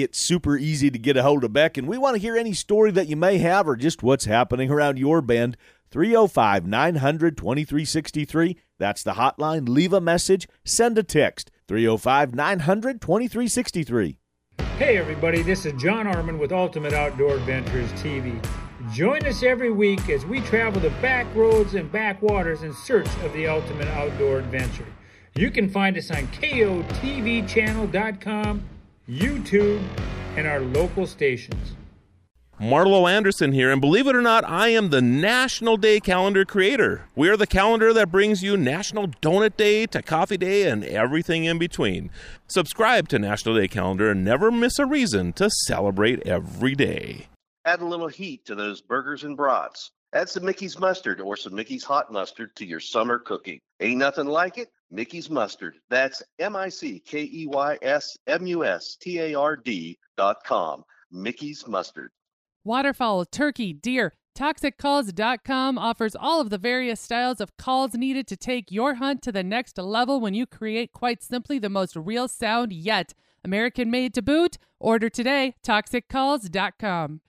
It's 0.00 0.20
super 0.20 0.56
easy 0.56 0.92
to 0.92 0.98
get 0.98 1.16
a 1.16 1.24
hold 1.24 1.42
of 1.42 1.52
Beck, 1.52 1.76
and 1.76 1.88
we 1.88 1.98
want 1.98 2.14
to 2.14 2.22
hear 2.22 2.36
any 2.36 2.52
story 2.52 2.92
that 2.92 3.08
you 3.08 3.16
may 3.16 3.38
have 3.38 3.66
or 3.66 3.74
just 3.74 4.00
what's 4.00 4.26
happening 4.26 4.70
around 4.70 4.96
your 4.96 5.20
bend. 5.20 5.56
305 5.90 6.68
900 6.68 7.36
2363. 7.36 8.56
That's 8.78 9.02
the 9.02 9.14
hotline. 9.14 9.68
Leave 9.68 9.92
a 9.92 10.00
message, 10.00 10.46
send 10.64 10.96
a 10.98 11.02
text. 11.02 11.50
305 11.66 12.32
900 12.32 13.00
2363. 13.00 14.20
Hey 14.76 14.96
everybody, 14.96 15.42
this 15.42 15.66
is 15.66 15.72
John 15.82 16.06
Arman 16.06 16.38
with 16.38 16.52
Ultimate 16.52 16.92
Outdoor 16.92 17.34
Adventures 17.34 17.90
TV. 17.94 18.40
Join 18.92 19.26
us 19.26 19.42
every 19.42 19.72
week 19.72 20.08
as 20.08 20.24
we 20.24 20.40
travel 20.42 20.80
the 20.80 20.90
back 21.02 21.26
roads 21.34 21.74
and 21.74 21.90
backwaters 21.90 22.62
in 22.62 22.72
search 22.72 23.08
of 23.24 23.32
the 23.32 23.48
ultimate 23.48 23.88
outdoor 23.88 24.38
adventure. 24.38 24.86
You 25.34 25.50
can 25.50 25.68
find 25.68 25.98
us 25.98 26.12
on 26.12 26.28
KOTVchannel.com, 26.28 28.62
YouTube, 29.08 29.82
and 30.36 30.46
our 30.46 30.60
local 30.60 31.06
stations. 31.06 31.72
Marlo 32.60 33.10
Anderson 33.10 33.52
here, 33.52 33.70
and 33.70 33.80
believe 33.80 34.06
it 34.06 34.14
or 34.14 34.20
not, 34.20 34.44
I 34.44 34.68
am 34.68 34.90
the 34.90 35.00
National 35.00 35.78
Day 35.78 35.98
Calendar 35.98 36.44
creator. 36.44 37.04
We 37.14 37.28
are 37.30 37.36
the 37.36 37.46
calendar 37.46 37.92
that 37.94 38.10
brings 38.10 38.42
you 38.42 38.56
National 38.56 39.06
Donut 39.06 39.56
Day 39.56 39.86
to 39.86 40.02
Coffee 40.02 40.36
Day 40.36 40.68
and 40.68 40.84
everything 40.84 41.44
in 41.44 41.58
between. 41.58 42.10
Subscribe 42.48 43.08
to 43.08 43.18
National 43.18 43.54
Day 43.54 43.68
Calendar 43.68 44.10
and 44.10 44.24
never 44.24 44.50
miss 44.50 44.78
a 44.78 44.84
reason 44.84 45.32
to 45.34 45.48
celebrate 45.48 46.26
every 46.26 46.74
day. 46.74 47.28
Add 47.64 47.80
a 47.80 47.86
little 47.86 48.08
heat 48.08 48.44
to 48.46 48.54
those 48.54 48.82
burgers 48.82 49.24
and 49.24 49.36
brats. 49.36 49.90
Add 50.12 50.28
some 50.28 50.44
Mickey's 50.44 50.78
mustard 50.78 51.20
or 51.20 51.36
some 51.36 51.54
Mickey's 51.54 51.84
hot 51.84 52.12
mustard 52.12 52.56
to 52.56 52.66
your 52.66 52.80
summer 52.80 53.18
cooking. 53.18 53.60
Ain't 53.80 53.98
nothing 53.98 54.26
like 54.26 54.58
it. 54.58 54.68
Mickey's 54.90 55.28
mustard. 55.30 55.76
That's 55.90 56.22
M 56.38 56.56
I 56.56 56.68
C 56.68 57.00
K 57.00 57.22
E 57.22 57.46
Y 57.46 57.78
S 57.82 58.16
M 58.26 58.46
U 58.46 58.64
S 58.64 58.96
T 58.96 59.18
A 59.20 59.34
R 59.34 59.56
D 59.56 59.98
dot 60.16 60.44
com. 60.44 60.84
Mickey's 61.10 61.66
mustard. 61.66 62.10
Waterfowl, 62.64 63.24
turkey, 63.26 63.72
deer. 63.72 64.14
ToxicCalls.com 64.36 65.78
offers 65.78 66.14
all 66.14 66.40
of 66.40 66.50
the 66.50 66.58
various 66.58 67.00
styles 67.00 67.40
of 67.40 67.56
calls 67.56 67.94
needed 67.94 68.28
to 68.28 68.36
take 68.36 68.70
your 68.70 68.94
hunt 68.94 69.20
to 69.22 69.32
the 69.32 69.42
next 69.42 69.76
level 69.78 70.20
when 70.20 70.32
you 70.32 70.46
create 70.46 70.92
quite 70.92 71.22
simply 71.22 71.58
the 71.58 71.68
most 71.68 71.96
real 71.96 72.28
sound 72.28 72.72
yet. 72.72 73.14
American 73.44 73.90
made 73.90 74.14
to 74.14 74.22
boot. 74.22 74.56
Order 74.78 75.08
today. 75.08 75.54
ToxicCalls.com. 75.64 77.20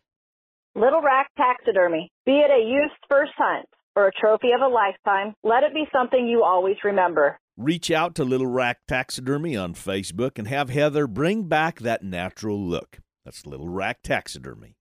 Little 0.75 1.01
Rack 1.01 1.31
Taxidermy. 1.35 2.11
Be 2.25 2.33
it 2.33 2.51
a 2.51 2.63
youth's 2.63 2.93
first 3.09 3.31
hunt 3.37 3.67
or 3.95 4.07
a 4.07 4.11
trophy 4.11 4.51
of 4.51 4.61
a 4.61 4.67
lifetime, 4.67 5.33
let 5.43 5.63
it 5.63 5.73
be 5.73 5.85
something 5.91 6.27
you 6.27 6.43
always 6.43 6.77
remember. 6.83 7.39
Reach 7.59 7.91
out 7.91 8.15
to 8.15 8.23
Little 8.23 8.47
Rack 8.47 8.87
Taxidermy 8.87 9.57
on 9.57 9.73
Facebook 9.73 10.39
and 10.39 10.47
have 10.47 10.69
Heather 10.69 11.07
bring 11.07 11.49
back 11.49 11.79
that 11.81 12.01
natural 12.01 12.57
look. 12.57 12.99
That's 13.25 13.45
Little 13.45 13.67
Rack 13.67 14.01
Taxidermy. 14.01 14.77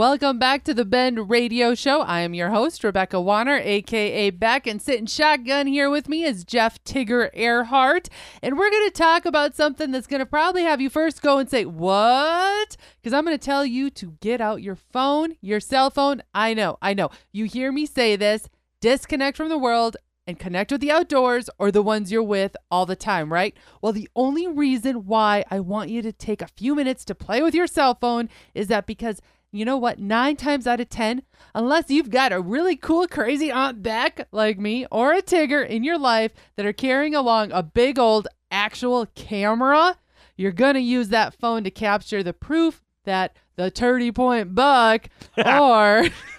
Welcome 0.00 0.38
back 0.38 0.64
to 0.64 0.72
the 0.72 0.86
Bend 0.86 1.28
Radio 1.28 1.74
Show. 1.74 2.00
I 2.00 2.20
am 2.20 2.32
your 2.32 2.48
host, 2.48 2.82
Rebecca 2.82 3.20
Wanner, 3.20 3.58
aka 3.58 4.30
Beck, 4.30 4.66
and 4.66 4.80
sitting 4.80 5.04
shotgun 5.04 5.66
here 5.66 5.90
with 5.90 6.08
me 6.08 6.24
is 6.24 6.42
Jeff 6.42 6.82
Tigger 6.84 7.28
Earhart. 7.34 8.08
And 8.42 8.56
we're 8.56 8.70
going 8.70 8.88
to 8.88 8.96
talk 8.96 9.26
about 9.26 9.54
something 9.54 9.90
that's 9.90 10.06
going 10.06 10.20
to 10.20 10.24
probably 10.24 10.62
have 10.62 10.80
you 10.80 10.88
first 10.88 11.20
go 11.20 11.36
and 11.36 11.50
say, 11.50 11.66
What? 11.66 12.78
Because 12.96 13.12
I'm 13.12 13.26
going 13.26 13.36
to 13.36 13.44
tell 13.44 13.66
you 13.66 13.90
to 13.90 14.16
get 14.22 14.40
out 14.40 14.62
your 14.62 14.74
phone, 14.74 15.34
your 15.42 15.60
cell 15.60 15.90
phone. 15.90 16.22
I 16.32 16.54
know, 16.54 16.78
I 16.80 16.94
know. 16.94 17.10
You 17.30 17.44
hear 17.44 17.70
me 17.70 17.84
say 17.84 18.16
this 18.16 18.48
disconnect 18.80 19.36
from 19.36 19.50
the 19.50 19.58
world 19.58 19.98
and 20.26 20.38
connect 20.38 20.72
with 20.72 20.80
the 20.80 20.92
outdoors 20.92 21.50
or 21.58 21.70
the 21.70 21.82
ones 21.82 22.10
you're 22.10 22.22
with 22.22 22.56
all 22.70 22.86
the 22.86 22.96
time, 22.96 23.30
right? 23.30 23.54
Well, 23.82 23.92
the 23.92 24.08
only 24.16 24.46
reason 24.46 25.04
why 25.04 25.44
I 25.50 25.60
want 25.60 25.90
you 25.90 26.00
to 26.00 26.12
take 26.12 26.40
a 26.40 26.48
few 26.48 26.74
minutes 26.74 27.04
to 27.04 27.14
play 27.14 27.42
with 27.42 27.54
your 27.54 27.66
cell 27.66 27.94
phone 27.94 28.30
is 28.54 28.68
that 28.68 28.86
because 28.86 29.20
you 29.52 29.64
know 29.64 29.76
what? 29.76 29.98
Nine 29.98 30.36
times 30.36 30.66
out 30.66 30.80
of 30.80 30.88
10, 30.88 31.22
unless 31.54 31.90
you've 31.90 32.10
got 32.10 32.32
a 32.32 32.40
really 32.40 32.76
cool, 32.76 33.06
crazy 33.08 33.50
Aunt 33.50 33.82
Beck 33.82 34.28
like 34.32 34.58
me 34.58 34.86
or 34.90 35.12
a 35.12 35.22
Tigger 35.22 35.66
in 35.66 35.82
your 35.82 35.98
life 35.98 36.32
that 36.56 36.66
are 36.66 36.72
carrying 36.72 37.14
along 37.14 37.50
a 37.52 37.62
big 37.62 37.98
old 37.98 38.28
actual 38.50 39.06
camera, 39.14 39.96
you're 40.36 40.52
going 40.52 40.74
to 40.74 40.80
use 40.80 41.08
that 41.08 41.34
phone 41.34 41.64
to 41.64 41.70
capture 41.70 42.22
the 42.22 42.32
proof 42.32 42.82
that 43.04 43.34
the 43.56 43.70
30 43.70 44.12
point 44.12 44.54
buck 44.54 45.08
or 45.36 46.06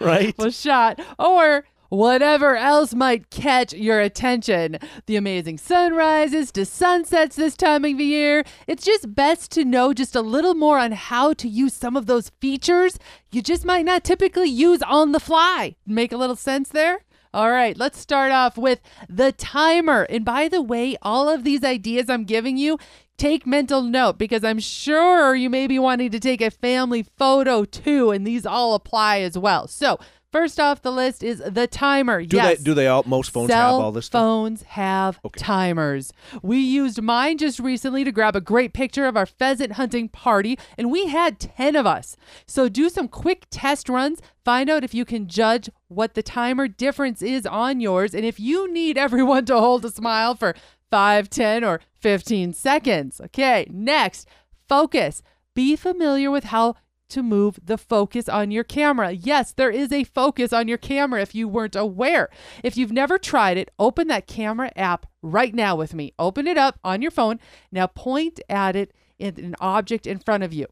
right 0.00 0.34
was 0.38 0.60
shot 0.60 1.00
or 1.18 1.64
whatever 1.94 2.56
else 2.56 2.94
might 2.94 3.30
catch 3.30 3.72
your 3.72 4.00
attention. 4.00 4.78
The 5.06 5.16
amazing 5.16 5.58
sunrises 5.58 6.50
to 6.52 6.64
sunsets 6.64 7.36
this 7.36 7.56
time 7.56 7.84
of 7.84 8.00
year. 8.00 8.44
It's 8.66 8.84
just 8.84 9.14
best 9.14 9.50
to 9.52 9.64
know 9.64 9.92
just 9.92 10.16
a 10.16 10.20
little 10.20 10.54
more 10.54 10.78
on 10.78 10.92
how 10.92 11.32
to 11.34 11.48
use 11.48 11.74
some 11.74 11.96
of 11.96 12.06
those 12.06 12.30
features 12.40 12.98
you 13.34 13.42
just 13.42 13.64
might 13.64 13.84
not 13.84 14.04
typically 14.04 14.48
use 14.48 14.80
on 14.82 15.10
the 15.10 15.18
fly. 15.18 15.74
Make 15.84 16.12
a 16.12 16.16
little 16.16 16.36
sense 16.36 16.68
there? 16.68 17.00
All 17.34 17.50
right, 17.50 17.76
let's 17.76 17.98
start 17.98 18.30
off 18.30 18.56
with 18.56 18.80
the 19.08 19.32
timer. 19.32 20.04
And 20.04 20.24
by 20.24 20.46
the 20.46 20.62
way, 20.62 20.96
all 21.02 21.28
of 21.28 21.42
these 21.42 21.64
ideas 21.64 22.08
I'm 22.08 22.22
giving 22.22 22.56
you, 22.56 22.78
take 23.16 23.44
mental 23.44 23.82
note 23.82 24.18
because 24.18 24.44
I'm 24.44 24.60
sure 24.60 25.34
you 25.34 25.50
may 25.50 25.66
be 25.66 25.80
wanting 25.80 26.12
to 26.12 26.20
take 26.20 26.40
a 26.40 26.52
family 26.52 27.04
photo 27.16 27.64
too, 27.64 28.12
and 28.12 28.24
these 28.24 28.46
all 28.46 28.74
apply 28.74 29.18
as 29.18 29.36
well. 29.36 29.66
So, 29.66 29.98
First 30.34 30.58
off 30.58 30.82
the 30.82 30.90
list 30.90 31.22
is 31.22 31.40
the 31.46 31.68
timer. 31.68 32.24
Do 32.24 32.38
yes. 32.38 32.58
they 32.58 32.64
do 32.64 32.74
they 32.74 32.88
all 32.88 33.04
most 33.06 33.30
phones 33.30 33.50
Cell 33.50 33.76
have 33.76 33.84
all 33.84 33.92
this 33.92 34.06
stuff? 34.06 34.20
phones 34.20 34.62
have 34.62 35.20
timers. 35.36 36.12
We 36.42 36.58
used 36.58 37.00
mine 37.00 37.38
just 37.38 37.60
recently 37.60 38.02
to 38.02 38.10
grab 38.10 38.34
a 38.34 38.40
great 38.40 38.72
picture 38.72 39.06
of 39.06 39.16
our 39.16 39.26
pheasant 39.26 39.74
hunting 39.74 40.08
party, 40.08 40.58
and 40.76 40.90
we 40.90 41.06
had 41.06 41.38
10 41.38 41.76
of 41.76 41.86
us. 41.86 42.16
So 42.48 42.68
do 42.68 42.88
some 42.88 43.06
quick 43.06 43.46
test 43.48 43.88
runs, 43.88 44.18
find 44.44 44.68
out 44.68 44.82
if 44.82 44.92
you 44.92 45.04
can 45.04 45.28
judge 45.28 45.70
what 45.86 46.14
the 46.14 46.22
timer 46.24 46.66
difference 46.66 47.22
is 47.22 47.46
on 47.46 47.78
yours, 47.78 48.12
and 48.12 48.24
if 48.24 48.40
you 48.40 48.68
need 48.72 48.98
everyone 48.98 49.44
to 49.44 49.60
hold 49.60 49.84
a 49.84 49.90
smile 49.90 50.34
for 50.34 50.56
5, 50.90 51.30
10, 51.30 51.62
or 51.62 51.80
15 52.00 52.54
seconds. 52.54 53.20
Okay, 53.20 53.68
next, 53.70 54.26
focus. 54.68 55.22
Be 55.54 55.76
familiar 55.76 56.32
with 56.32 56.44
how 56.44 56.74
to 57.10 57.22
move 57.22 57.58
the 57.62 57.78
focus 57.78 58.28
on 58.28 58.50
your 58.50 58.64
camera. 58.64 59.12
Yes, 59.12 59.52
there 59.52 59.70
is 59.70 59.92
a 59.92 60.04
focus 60.04 60.52
on 60.52 60.68
your 60.68 60.78
camera 60.78 61.22
if 61.22 61.34
you 61.34 61.48
weren't 61.48 61.76
aware. 61.76 62.28
If 62.62 62.76
you've 62.76 62.92
never 62.92 63.18
tried 63.18 63.56
it, 63.56 63.70
open 63.78 64.08
that 64.08 64.26
camera 64.26 64.70
app 64.76 65.06
right 65.22 65.54
now 65.54 65.76
with 65.76 65.94
me. 65.94 66.12
Open 66.18 66.46
it 66.46 66.58
up 66.58 66.78
on 66.82 67.02
your 67.02 67.10
phone. 67.10 67.38
Now 67.70 67.86
point 67.86 68.40
at 68.48 68.76
it 68.76 68.92
in 69.18 69.38
an 69.38 69.56
object 69.60 70.06
in 70.06 70.18
front 70.18 70.42
of 70.42 70.52
you. 70.52 70.66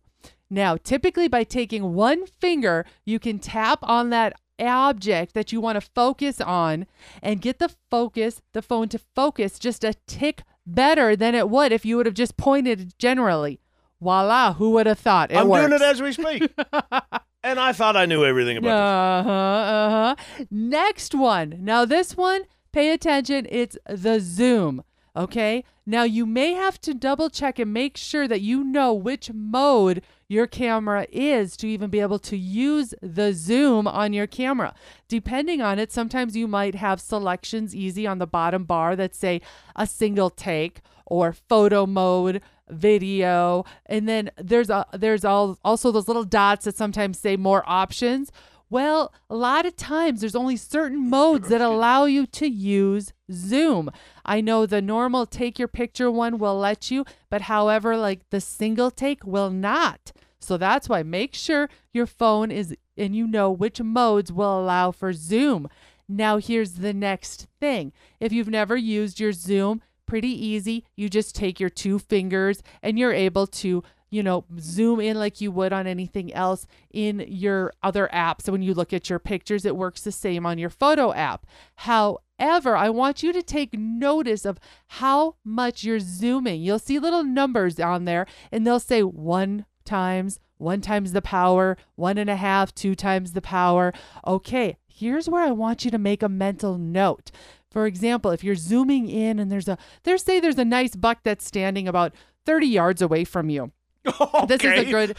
Now, 0.51 0.77
typically 0.77 1.29
by 1.29 1.45
taking 1.45 1.95
one 1.95 2.27
finger, 2.27 2.85
you 3.07 3.19
can 3.19 3.39
tap 3.39 3.79
on 3.83 4.11
that 4.11 4.35
object 4.61 5.33
that 5.35 5.51
you 5.51 5.61
want 5.61 5.81
to 5.81 5.91
focus 5.95 6.41
on 6.41 6.87
and 7.23 7.41
get 7.41 7.59
the 7.59 7.75
focus, 7.91 8.43
the 8.53 8.61
phone 8.61 8.89
to 8.91 9.01
focus 9.15 9.59
just 9.59 9.83
a 9.83 9.95
tick 10.07 10.43
better 10.67 11.17
than 11.17 11.35
it 11.35 11.49
would 11.49 11.73
if 11.73 11.85
you 11.85 11.97
would 11.97 12.07
have 12.07 12.15
just 12.15 12.37
pointed 12.37 12.93
generally. 12.99 13.61
Voila, 14.03 14.55
who 14.55 14.71
would 14.71 14.87
have 14.87 14.99
thought? 14.99 15.31
It 15.31 15.37
I'm 15.37 15.49
works. 15.49 15.69
doing 15.69 15.81
it 15.81 15.85
as 15.85 16.03
we 16.03 16.13
speak. 16.13 16.43
and 17.45 17.61
I 17.61 17.73
thought 17.73 17.97
I 17.97 18.07
knew 18.07 18.25
everything 18.25 18.57
about 18.57 18.69
this. 18.69 19.29
Uh 19.31 19.31
huh. 19.31 19.33
Uh 19.33 19.91
huh. 19.91 20.45
Next 20.51 21.15
one. 21.15 21.59
Now, 21.61 21.85
this 21.85 22.17
one, 22.17 22.43
pay 22.73 22.93
attention. 22.93 23.47
It's 23.49 23.79
the 23.89 24.19
zoom. 24.19 24.83
Okay. 25.15 25.65
Now, 25.87 26.03
you 26.05 26.27
may 26.27 26.53
have 26.53 26.81
to 26.83 26.95
double 26.95 27.31
check 27.31 27.59
and 27.59 27.73
make 27.73 27.97
sure 27.97 28.27
that 28.27 28.41
you 28.41 28.65
know 28.65 28.93
which 28.93 29.31
mode 29.33 30.03
your 30.27 30.47
camera 30.47 31.07
is 31.13 31.57
to 31.59 31.69
even 31.69 31.91
be 31.91 32.01
able 32.01 32.19
to 32.21 32.37
use 32.37 32.95
the 33.03 33.33
zoom 33.33 33.87
on 33.87 34.13
your 34.13 34.27
camera. 34.27 34.75
Depending 35.09 35.61
on 35.61 35.79
it, 35.79 35.93
sometimes 35.93 36.37
you 36.37 36.49
might 36.49 36.75
have 36.75 37.01
selections 37.01 37.75
easy 37.75 38.07
on 38.07 38.19
the 38.19 38.27
bottom 38.27 38.65
bar 38.65 38.97
that 38.97 39.15
say 39.15 39.41
a 39.77 39.87
single 39.87 40.31
take 40.31 40.81
or 41.05 41.33
photo 41.33 41.85
mode 41.85 42.41
video. 42.73 43.65
And 43.87 44.09
then 44.09 44.31
there's 44.37 44.71
a 44.71 44.87
there's 44.93 45.25
all 45.25 45.59
also 45.65 45.93
those 45.93 46.09
little 46.09 46.25
dots 46.25 46.65
that 46.65 46.77
sometimes 46.77 47.19
say 47.19 47.37
more 47.37 47.63
options. 47.67 48.33
Well 48.71 49.13
a 49.29 49.37
lot 49.37 49.67
of 49.67 49.77
times 49.77 50.21
there's 50.21 50.35
only 50.35 50.57
certain 50.57 51.11
modes 51.11 51.49
that 51.49 51.61
allow 51.61 52.07
you 52.07 52.27
to 52.27 52.47
use 52.47 53.13
zoom. 53.31 53.91
I 54.25 54.41
know 54.41 54.67
the 54.67 54.83
normal 54.83 55.27
take 55.27 55.59
your 55.59 55.69
picture 55.69 56.11
one 56.11 56.39
will 56.39 56.59
let 56.59 56.91
you 56.91 57.05
but 57.31 57.43
however 57.43 57.97
like 57.97 58.29
the 58.31 58.41
single 58.41 58.91
take 58.91 59.25
will 59.27 59.51
not. 59.51 60.13
So 60.41 60.57
that's 60.57 60.89
why 60.89 61.03
make 61.03 61.35
sure 61.35 61.69
your 61.93 62.07
phone 62.07 62.51
is 62.51 62.75
and 62.97 63.15
you 63.15 63.27
know 63.27 63.51
which 63.51 63.81
modes 63.81 64.33
will 64.33 64.59
allow 64.61 64.91
for 64.91 65.13
zoom. 65.13 65.69
Now 66.09 66.39
here's 66.39 66.75
the 66.75 66.93
next 66.93 67.47
thing. 67.61 67.93
If 68.21 68.33
you've 68.33 68.49
never 68.49 68.77
used 68.77 69.21
your 69.21 69.33
zoom 69.33 69.83
pretty 70.07 70.29
easy. 70.29 70.85
You 70.97 71.09
just 71.09 71.35
take 71.35 71.61
your 71.61 71.71
two 71.71 71.99
fingers 71.99 72.63
and 72.83 72.99
you're 72.99 73.13
able 73.13 73.47
to, 73.49 73.83
you 74.11 74.23
know, 74.23 74.45
zoom 74.59 75.01
in 75.01 75.19
like 75.19 75.41
you 75.41 75.51
would 75.51 75.73
on 75.73 75.87
anything 75.87 76.33
else 76.35 76.67
in 76.93 77.25
your 77.27 77.73
other 77.83 78.09
apps. 78.13 78.43
So 78.43 78.53
when 78.53 78.63
you 78.63 78.75
look 78.75 78.93
at 78.93 79.09
your 79.09 79.19
pictures, 79.19 79.65
it 79.65 79.77
works 79.77 80.03
the 80.03 80.13
same 80.13 80.45
on 80.45 80.59
your 80.59 80.71
photo 80.71 81.13
app. 81.15 81.47
However, 81.77 82.77
I 82.77 82.91
want 82.91 83.23
you 83.23 83.33
to 83.33 83.43
take 83.43 83.73
notice 83.79 84.45
of 84.45 84.59
how 84.89 85.37
much 85.45 85.85
you're 85.85 86.01
zooming. 86.01 86.61
You'll 86.61 86.79
see 86.79 86.99
little 86.99 87.25
numbers 87.25 87.81
on 87.81 88.05
there 88.05 88.27
and 88.51 88.67
they'll 88.67 88.81
say 88.81 89.03
one 89.03 89.65
times, 89.85 90.39
one 90.59 90.81
times 90.81 91.13
the 91.13 91.23
power, 91.23 91.77
one 91.97 92.19
and 92.19 92.31
a 92.31 92.37
half, 92.37 92.75
two 92.75 92.95
times 92.95 93.33
the 93.33 93.43
power. 93.43 93.93
Okay, 94.27 94.77
here's 94.87 95.29
where 95.29 95.43
I 95.43 95.51
want 95.51 95.85
you 95.85 95.91
to 95.91 95.99
make 95.99 96.23
a 96.23 96.29
mental 96.29 96.79
note. 96.79 97.31
For 97.73 97.87
example, 97.87 98.31
if 98.31 98.45
you're 98.45 98.55
zooming 98.55 99.09
in 99.09 99.39
and 99.39 99.51
there's 99.51 99.69
a 99.69 99.79
there's 100.05 100.23
say 100.23 100.41
there's 100.41 100.59
a 100.59 100.65
nice 100.65 100.95
buck 100.95 101.21
that's 101.25 101.47
standing 101.47 101.89
about 101.89 102.15
30 102.45 102.67
yards 102.67 103.03
away 103.03 103.25
from 103.25 103.49
you. 103.49 103.73
Okay. 104.07 104.45
This 104.49 104.63
is 104.65 104.79
a 104.79 104.91
good 104.91 105.17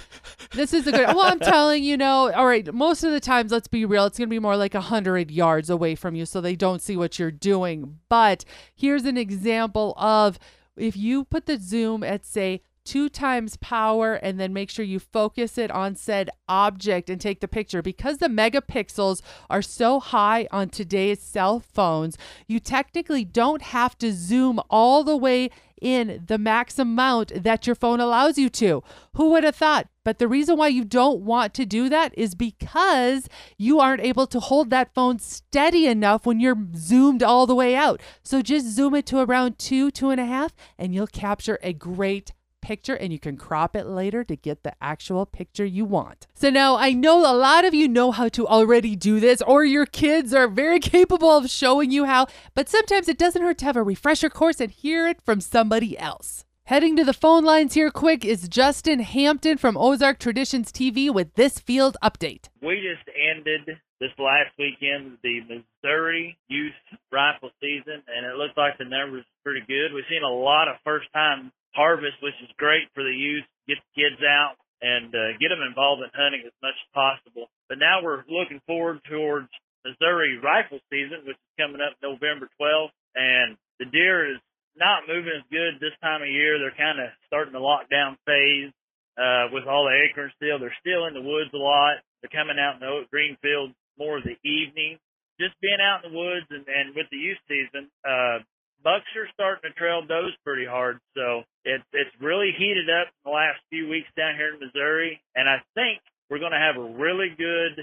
this 0.52 0.74
is 0.74 0.88
a 0.88 0.92
good 0.92 1.08
well 1.08 1.22
I'm 1.22 1.40
telling 1.40 1.84
you 1.84 1.96
know 1.96 2.32
all 2.34 2.46
right 2.46 2.72
most 2.74 3.04
of 3.04 3.12
the 3.12 3.22
times 3.22 3.52
let's 3.52 3.70
be 3.70 3.86
real 3.86 4.06
it's 4.06 4.18
going 4.18 4.28
to 4.28 4.34
be 4.34 4.40
more 4.40 4.58
like 4.58 4.76
a 4.76 4.80
100 4.80 5.32
yards 5.32 5.70
away 5.70 5.96
from 5.96 6.16
you 6.16 6.26
so 6.26 6.42
they 6.42 6.56
don't 6.56 6.82
see 6.82 6.98
what 6.98 7.18
you're 7.18 7.32
doing 7.32 8.00
but 8.10 8.44
here's 8.76 9.06
an 9.06 9.18
example 9.18 9.94
of 9.98 10.38
if 10.76 10.98
you 10.98 11.24
put 11.24 11.46
the 11.46 11.58
zoom 11.58 12.04
at 12.04 12.26
say 12.26 12.62
two 12.86 13.10
times 13.10 13.58
power 13.58 14.16
and 14.16 14.40
then 14.40 14.54
make 14.54 14.70
sure 14.70 14.86
you 14.86 15.00
focus 15.00 15.58
it 15.58 15.72
on 15.72 15.96
said 15.96 16.30
object 16.48 17.10
and 17.10 17.20
take 17.20 17.40
the 17.40 17.48
picture. 17.48 17.82
Because 17.82 18.18
the 18.18 18.28
megapixels 18.28 19.22
are 19.50 19.62
so 19.62 20.00
high 20.00 20.48
on 20.52 20.70
today's 20.70 21.22
cell 21.22 21.60
phones, 21.60 22.18
you 22.48 22.60
technically 22.60 23.24
don't 23.24 23.62
have 23.62 23.98
to 24.00 24.12
zoom 24.12 24.60
all 24.70 25.04
the 25.04 25.18
way 25.18 25.50
in 25.84 26.24
the 26.28 26.38
max 26.38 26.80
amount 26.80 27.44
that 27.44 27.68
your 27.68 27.76
phone 27.76 28.00
allows 28.00 28.38
you 28.38 28.50
to. 28.50 28.82
Who 29.16 29.32
would 29.32 29.44
have 29.44 29.58
thought? 29.58 29.90
But 30.06 30.18
the 30.18 30.30
reason 30.30 30.58
why 30.58 30.70
you 30.70 30.86
don't 30.86 31.22
want 31.22 31.54
to 31.56 31.66
do 31.66 31.90
that 31.90 32.14
is 32.18 32.36
because 32.36 33.28
you 33.58 33.82
aren't 33.82 34.02
able 34.02 34.26
to 34.28 34.40
hold 34.40 34.70
that 34.70 34.94
phone 34.94 35.20
steady 35.20 35.86
enough 35.86 36.26
when 36.26 36.40
you're 36.40 36.68
zoomed 36.76 37.22
all 37.22 37.46
the 37.46 37.56
way 37.56 37.76
out. 37.76 38.02
So 38.24 38.42
just 38.42 38.68
zoom 38.68 38.96
it 38.96 39.06
to 39.08 39.20
around 39.20 39.60
two, 39.60 39.92
two 39.92 40.10
and 40.10 40.22
a 40.22 40.26
half, 40.26 40.54
and 40.78 40.96
you'll 40.96 41.08
capture 41.08 41.60
a 41.62 41.74
great 41.74 42.32
picture 42.64 42.96
and 42.96 43.14
you 43.14 43.20
can 43.20 43.38
crop 43.38 43.76
it 43.76 43.86
later 43.86 44.24
to 44.24 44.36
get 44.36 44.64
the 44.64 44.74
actual 44.82 45.28
picture 45.28 45.66
you 45.66 45.86
want. 45.86 46.26
So 46.34 46.50
now 46.50 46.78
I 46.78 46.94
know 46.94 47.20
a 47.20 47.36
lot 47.36 47.66
of 47.66 47.74
you 47.74 47.88
know 47.88 48.12
how 48.12 48.30
to 48.30 48.48
already 48.48 48.96
do 48.96 49.20
this 49.20 49.42
or 49.44 49.64
your 49.66 49.86
kids 49.86 50.34
are 50.34 50.48
very 50.48 50.80
capable 50.96 51.30
of 51.30 51.52
showing 51.52 51.92
you 51.92 52.06
how, 52.06 52.28
but 52.56 52.70
sometimes 52.70 53.08
it 53.08 53.18
doesn't 53.18 53.44
hurt 53.44 53.58
to 53.60 53.66
have 53.66 53.78
a 53.78 53.84
refresher 53.84 54.30
course 54.30 54.62
and 54.62 54.72
hear 54.72 55.08
it 55.08 55.22
from 55.22 55.42
somebody 55.42 56.00
else. 56.00 56.46
Heading 56.68 56.96
to 56.96 57.04
the 57.04 57.14
phone 57.14 57.44
lines 57.44 57.74
here 57.74 57.92
quick 57.92 58.24
is 58.24 58.48
Justin 58.48 59.02
Hampton 59.02 59.58
from 59.58 59.76
Ozark 59.76 60.18
Traditions 60.18 60.72
TV 60.72 61.14
with 61.14 61.36
this 61.36 61.60
field 61.60 61.98
update. 62.02 62.48
We 62.62 62.76
just 62.76 63.04
ended 63.14 63.78
this 64.00 64.12
last 64.18 64.56
weekend 64.58 65.18
the 65.24 65.42
Missouri 65.42 66.38
youth 66.48 66.72
rifle 67.12 67.52
season, 67.60 68.02
and 68.08 68.26
it 68.26 68.38
looked 68.38 68.58
like 68.58 68.78
the 68.78 68.86
numbers 68.86 69.26
were 69.28 69.52
pretty 69.52 69.66
good. 69.68 69.94
We've 69.94 70.08
seen 70.10 70.24
a 70.24 70.34
lot 70.34 70.70
of 70.70 70.76
first 70.86 71.08
time 71.14 71.52
harvest, 71.76 72.22
which 72.22 72.38
is 72.42 72.50
great 72.58 72.90
for 72.94 73.04
the 73.04 73.14
youth, 73.14 73.46
get 73.68 73.78
the 73.82 73.94
kids 73.98 74.22
out 74.22 74.56
and 74.84 75.10
uh, 75.16 75.40
get 75.40 75.50
them 75.50 75.64
involved 75.64 76.04
in 76.04 76.12
hunting 76.12 76.44
as 76.46 76.56
much 76.60 76.76
as 76.76 76.90
possible. 76.92 77.48
But 77.70 77.80
now 77.80 78.04
we're 78.04 78.28
looking 78.28 78.60
forward 78.68 79.00
towards 79.08 79.48
Missouri 79.88 80.40
rifle 80.40 80.80
season, 80.92 81.24
which 81.24 81.40
is 81.40 81.56
coming 81.60 81.80
up 81.80 81.96
November 82.04 82.52
12th, 82.60 82.96
and 83.16 83.56
the 83.80 83.88
deer 83.88 84.28
is 84.28 84.40
not 84.76 85.08
moving 85.08 85.32
as 85.32 85.46
good 85.48 85.80
this 85.80 85.96
time 86.04 86.22
of 86.22 86.28
year. 86.28 86.60
They're 86.60 86.76
kind 86.76 87.00
of 87.00 87.16
starting 87.28 87.54
the 87.54 87.64
lockdown 87.64 88.20
phase 88.28 88.76
uh, 89.16 89.54
with 89.54 89.68
all 89.68 89.86
the 89.86 89.96
acorns 89.96 90.34
still. 90.36 90.60
They're 90.60 90.76
still 90.84 91.06
in 91.08 91.14
the 91.14 91.24
woods 91.24 91.54
a 91.54 91.62
lot. 91.62 92.04
They're 92.20 92.34
coming 92.34 92.60
out 92.60 92.76
in 92.76 92.82
the 92.82 93.08
green 93.12 93.38
fields 93.42 93.74
more 93.98 94.18
of 94.18 94.28
the 94.28 94.40
evening. 94.44 94.98
Just 95.40 95.56
being 95.62 95.82
out 95.82 96.04
in 96.04 96.12
the 96.12 96.18
woods 96.18 96.48
and, 96.50 96.66
and 96.68 96.96
with 96.96 97.08
the 97.12 97.18
youth 97.18 97.42
season, 97.48 97.90
uh, 98.04 98.44
bucks 98.84 99.08
are 99.16 99.32
starting 99.34 99.72
to 99.72 99.80
trail 99.80 100.04
does 100.04 100.36
pretty 100.44 100.66
hard. 100.66 101.00
So 101.16 101.44
it's 101.66 101.84
it's 101.94 102.14
really 102.20 102.52
heated 102.58 102.92
up 102.92 103.08
in 103.08 103.32
the 103.32 103.36
last 103.36 103.60
few 103.72 103.88
weeks 103.88 104.12
down 104.16 104.36
here 104.36 104.54
in 104.54 104.60
Missouri, 104.60 105.22
and 105.36 105.48
I 105.48 105.64
think 105.74 106.04
we're 106.30 106.44
going 106.44 106.56
to 106.56 106.62
have 106.62 106.78
a 106.78 106.94
really 107.00 107.32
good 107.36 107.80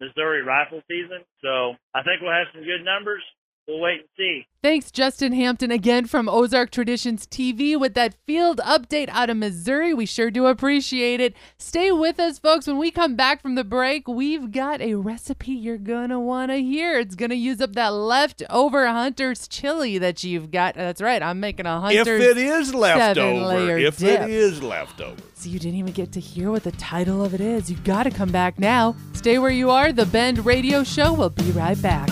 Missouri 0.00 0.42
rifle 0.42 0.82
season. 0.88 1.24
So 1.40 1.74
I 1.94 2.02
think 2.02 2.20
we'll 2.20 2.36
have 2.36 2.52
some 2.52 2.64
good 2.64 2.84
numbers. 2.84 3.22
We'll 3.68 3.78
wait 3.80 4.00
and 4.00 4.08
see. 4.16 4.46
Thanks, 4.60 4.90
Justin 4.90 5.32
Hampton, 5.32 5.70
again 5.70 6.06
from 6.06 6.28
Ozark 6.28 6.70
Traditions 6.70 7.26
TV 7.26 7.78
with 7.78 7.94
that 7.94 8.16
field 8.26 8.60
update 8.64 9.08
out 9.08 9.30
of 9.30 9.36
Missouri. 9.36 9.94
We 9.94 10.04
sure 10.04 10.30
do 10.32 10.46
appreciate 10.46 11.20
it. 11.20 11.34
Stay 11.58 11.92
with 11.92 12.18
us, 12.18 12.38
folks. 12.40 12.66
When 12.66 12.78
we 12.78 12.90
come 12.90 13.14
back 13.14 13.40
from 13.40 13.54
the 13.54 13.64
break, 13.64 14.08
we've 14.08 14.50
got 14.50 14.80
a 14.80 14.94
recipe 14.94 15.52
you're 15.52 15.78
going 15.78 16.10
to 16.10 16.18
want 16.18 16.50
to 16.50 16.56
hear. 16.58 16.98
It's 16.98 17.14
going 17.14 17.30
to 17.30 17.36
use 17.36 17.60
up 17.60 17.74
that 17.74 17.92
leftover 17.92 18.88
Hunter's 18.88 19.46
chili 19.46 19.96
that 19.98 20.24
you've 20.24 20.50
got. 20.50 20.74
That's 20.74 21.00
right. 21.00 21.22
I'm 21.22 21.38
making 21.38 21.66
a 21.66 21.80
Hunter's 21.80 22.06
If 22.06 22.36
it 22.36 22.38
is 22.38 22.74
leftover, 22.74 23.14
seven-layer 23.14 23.78
if 23.78 23.96
dip. 23.98 24.22
it 24.22 24.30
is 24.30 24.60
leftover. 24.62 25.22
So 25.34 25.48
you 25.48 25.58
didn't 25.60 25.78
even 25.78 25.92
get 25.92 26.10
to 26.12 26.20
hear 26.20 26.50
what 26.50 26.64
the 26.64 26.72
title 26.72 27.24
of 27.24 27.32
it 27.32 27.40
is. 27.40 27.70
You 27.70 27.76
got 27.78 28.04
to 28.04 28.10
come 28.10 28.30
back 28.32 28.58
now. 28.58 28.96
Stay 29.12 29.38
where 29.38 29.50
you 29.50 29.70
are. 29.70 29.92
The 29.92 30.06
Bend 30.06 30.44
Radio 30.44 30.82
Show 30.82 31.12
will 31.12 31.30
be 31.30 31.50
right 31.52 31.80
back. 31.80 32.08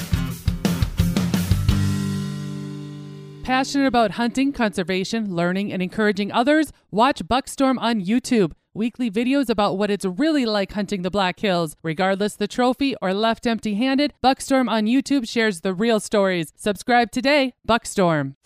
Passionate 3.50 3.88
about 3.88 4.12
hunting, 4.12 4.52
conservation, 4.52 5.34
learning, 5.34 5.72
and 5.72 5.82
encouraging 5.82 6.30
others? 6.30 6.72
Watch 6.92 7.26
Buckstorm 7.26 7.80
on 7.80 8.00
YouTube. 8.00 8.52
Weekly 8.74 9.10
videos 9.10 9.50
about 9.50 9.76
what 9.76 9.90
it's 9.90 10.04
really 10.04 10.46
like 10.46 10.70
hunting 10.70 11.02
the 11.02 11.10
Black 11.10 11.40
Hills. 11.40 11.74
Regardless 11.82 12.36
the 12.36 12.46
trophy 12.46 12.94
or 13.02 13.12
left 13.12 13.48
empty 13.48 13.74
handed, 13.74 14.14
Buckstorm 14.22 14.68
on 14.68 14.84
YouTube 14.84 15.28
shares 15.28 15.62
the 15.62 15.74
real 15.74 15.98
stories. 15.98 16.52
Subscribe 16.54 17.10
today, 17.10 17.54
Buckstorm. 17.66 18.36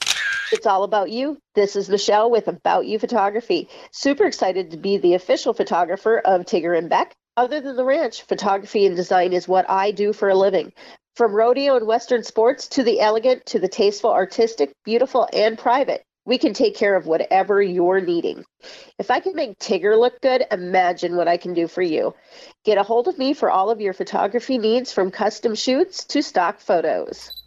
It's 0.53 0.67
all 0.67 0.85
about 0.85 1.11
you. 1.11 1.37
This 1.55 1.77
is 1.77 1.91
Michelle 1.91 2.31
with 2.31 2.49
About 2.49 2.87
You 2.87 2.99
Photography. 2.99 3.69
Super 3.93 4.25
excited 4.25 4.71
to 4.71 4.79
be 4.79 4.97
the 4.97 5.13
official 5.13 5.53
photographer 5.53 6.19
of 6.25 6.47
Tigger 6.47 6.79
and 6.79 6.89
Beck. 6.89 7.15
Other 7.37 7.61
than 7.61 7.77
the 7.77 7.85
ranch, 7.85 8.23
photography 8.23 8.87
and 8.87 8.97
design 8.97 9.35
is 9.35 9.47
what 9.47 9.69
I 9.69 9.91
do 9.91 10.15
for 10.15 10.31
a 10.31 10.35
living. 10.35 10.73
From 11.17 11.33
rodeo 11.33 11.77
and 11.77 11.87
Western 11.87 12.25
sports 12.25 12.67
to 12.71 12.83
the 12.83 12.99
elegant 12.99 13.47
to 13.47 13.61
the 13.61 13.69
tasteful, 13.69 14.11
artistic, 14.11 14.73
beautiful, 14.85 15.29
and 15.33 15.57
private, 15.57 16.03
we 16.27 16.39
can 16.39 16.55
take 16.55 16.75
care 16.75 16.97
of 16.97 17.07
whatever 17.07 17.63
you're 17.63 18.01
needing. 18.01 18.45
If 18.99 19.13
I 19.13 19.21
can 19.21 19.37
make 19.37 19.59
Tigger 19.61 19.97
look 19.97 20.21
good, 20.21 20.45
imagine 20.51 21.17
what 21.17 21.29
I 21.29 21.37
can 21.37 21.55
do 21.55 21.69
for 21.69 21.83
you. 21.83 22.15
Get 22.65 22.79
a 22.79 22.83
hold 22.83 23.07
of 23.07 23.17
me 23.17 23.33
for 23.33 23.49
all 23.49 23.71
of 23.71 23.81
your 23.81 23.93
photography 23.93 24.59
needs 24.59 24.93
from 24.93 25.13
custom 25.13 25.55
shoots 25.55 26.05
to 26.07 26.21
stock 26.21 26.59
photos. 26.59 27.44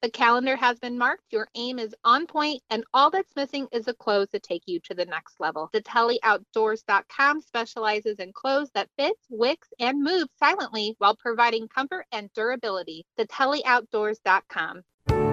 The 0.00 0.10
calendar 0.10 0.54
has 0.54 0.78
been 0.78 0.96
marked, 0.96 1.24
your 1.32 1.48
aim 1.56 1.80
is 1.80 1.92
on 2.04 2.26
point, 2.26 2.62
and 2.70 2.84
all 2.94 3.10
that's 3.10 3.34
missing 3.34 3.66
is 3.72 3.86
the 3.86 3.94
clothes 3.94 4.28
to 4.28 4.38
take 4.38 4.62
you 4.66 4.78
to 4.84 4.94
the 4.94 5.04
next 5.04 5.40
level. 5.40 5.68
TheTellyOutdoors.com 5.74 7.40
specializes 7.40 8.20
in 8.20 8.32
clothes 8.32 8.70
that 8.74 8.88
fits, 8.96 9.20
wicks, 9.28 9.68
and 9.80 10.00
moves 10.02 10.30
silently 10.38 10.94
while 10.98 11.16
providing 11.16 11.66
comfort 11.66 12.06
and 12.12 12.32
durability. 12.32 13.06
TheTellyOutdoors.com. 13.18 14.82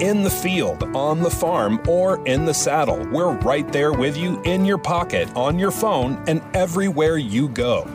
In 0.02 0.24
the 0.24 0.30
field, 0.30 0.84
on 0.96 1.22
the 1.22 1.30
farm, 1.30 1.80
or 1.88 2.26
in 2.28 2.46
the 2.46 2.54
saddle, 2.54 3.06
we're 3.12 3.34
right 3.40 3.72
there 3.72 3.94
with 3.94 4.18
you 4.18 4.42
in 4.46 4.66
your 4.66 4.80
pocket, 4.80 5.30
on 5.36 5.60
your 5.60 5.72
phone, 5.72 6.24
and 6.28 6.42
everywhere 6.56 7.18
you 7.18 7.50
go. 7.50 7.88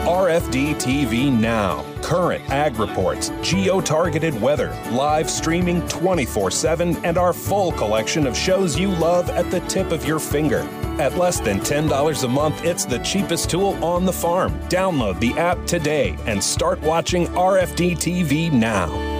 RFD 0.00 0.76
TV 0.76 1.30
Now. 1.30 1.84
Current 2.00 2.48
ag 2.48 2.78
reports, 2.78 3.30
geo 3.42 3.82
targeted 3.82 4.40
weather, 4.40 4.70
live 4.90 5.28
streaming 5.28 5.86
24 5.88 6.50
7, 6.50 7.04
and 7.04 7.18
our 7.18 7.34
full 7.34 7.72
collection 7.72 8.26
of 8.26 8.34
shows 8.34 8.78
you 8.78 8.88
love 8.88 9.28
at 9.28 9.50
the 9.50 9.60
tip 9.60 9.92
of 9.92 10.06
your 10.06 10.18
finger. 10.18 10.60
At 10.98 11.16
less 11.18 11.38
than 11.38 11.60
$10 11.60 12.24
a 12.24 12.28
month, 12.28 12.64
it's 12.64 12.86
the 12.86 12.98
cheapest 13.00 13.50
tool 13.50 13.82
on 13.84 14.06
the 14.06 14.12
farm. 14.12 14.58
Download 14.70 15.20
the 15.20 15.38
app 15.38 15.66
today 15.66 16.16
and 16.26 16.42
start 16.42 16.80
watching 16.80 17.26
RFD 17.28 17.92
TV 17.92 18.50
now. 18.50 19.19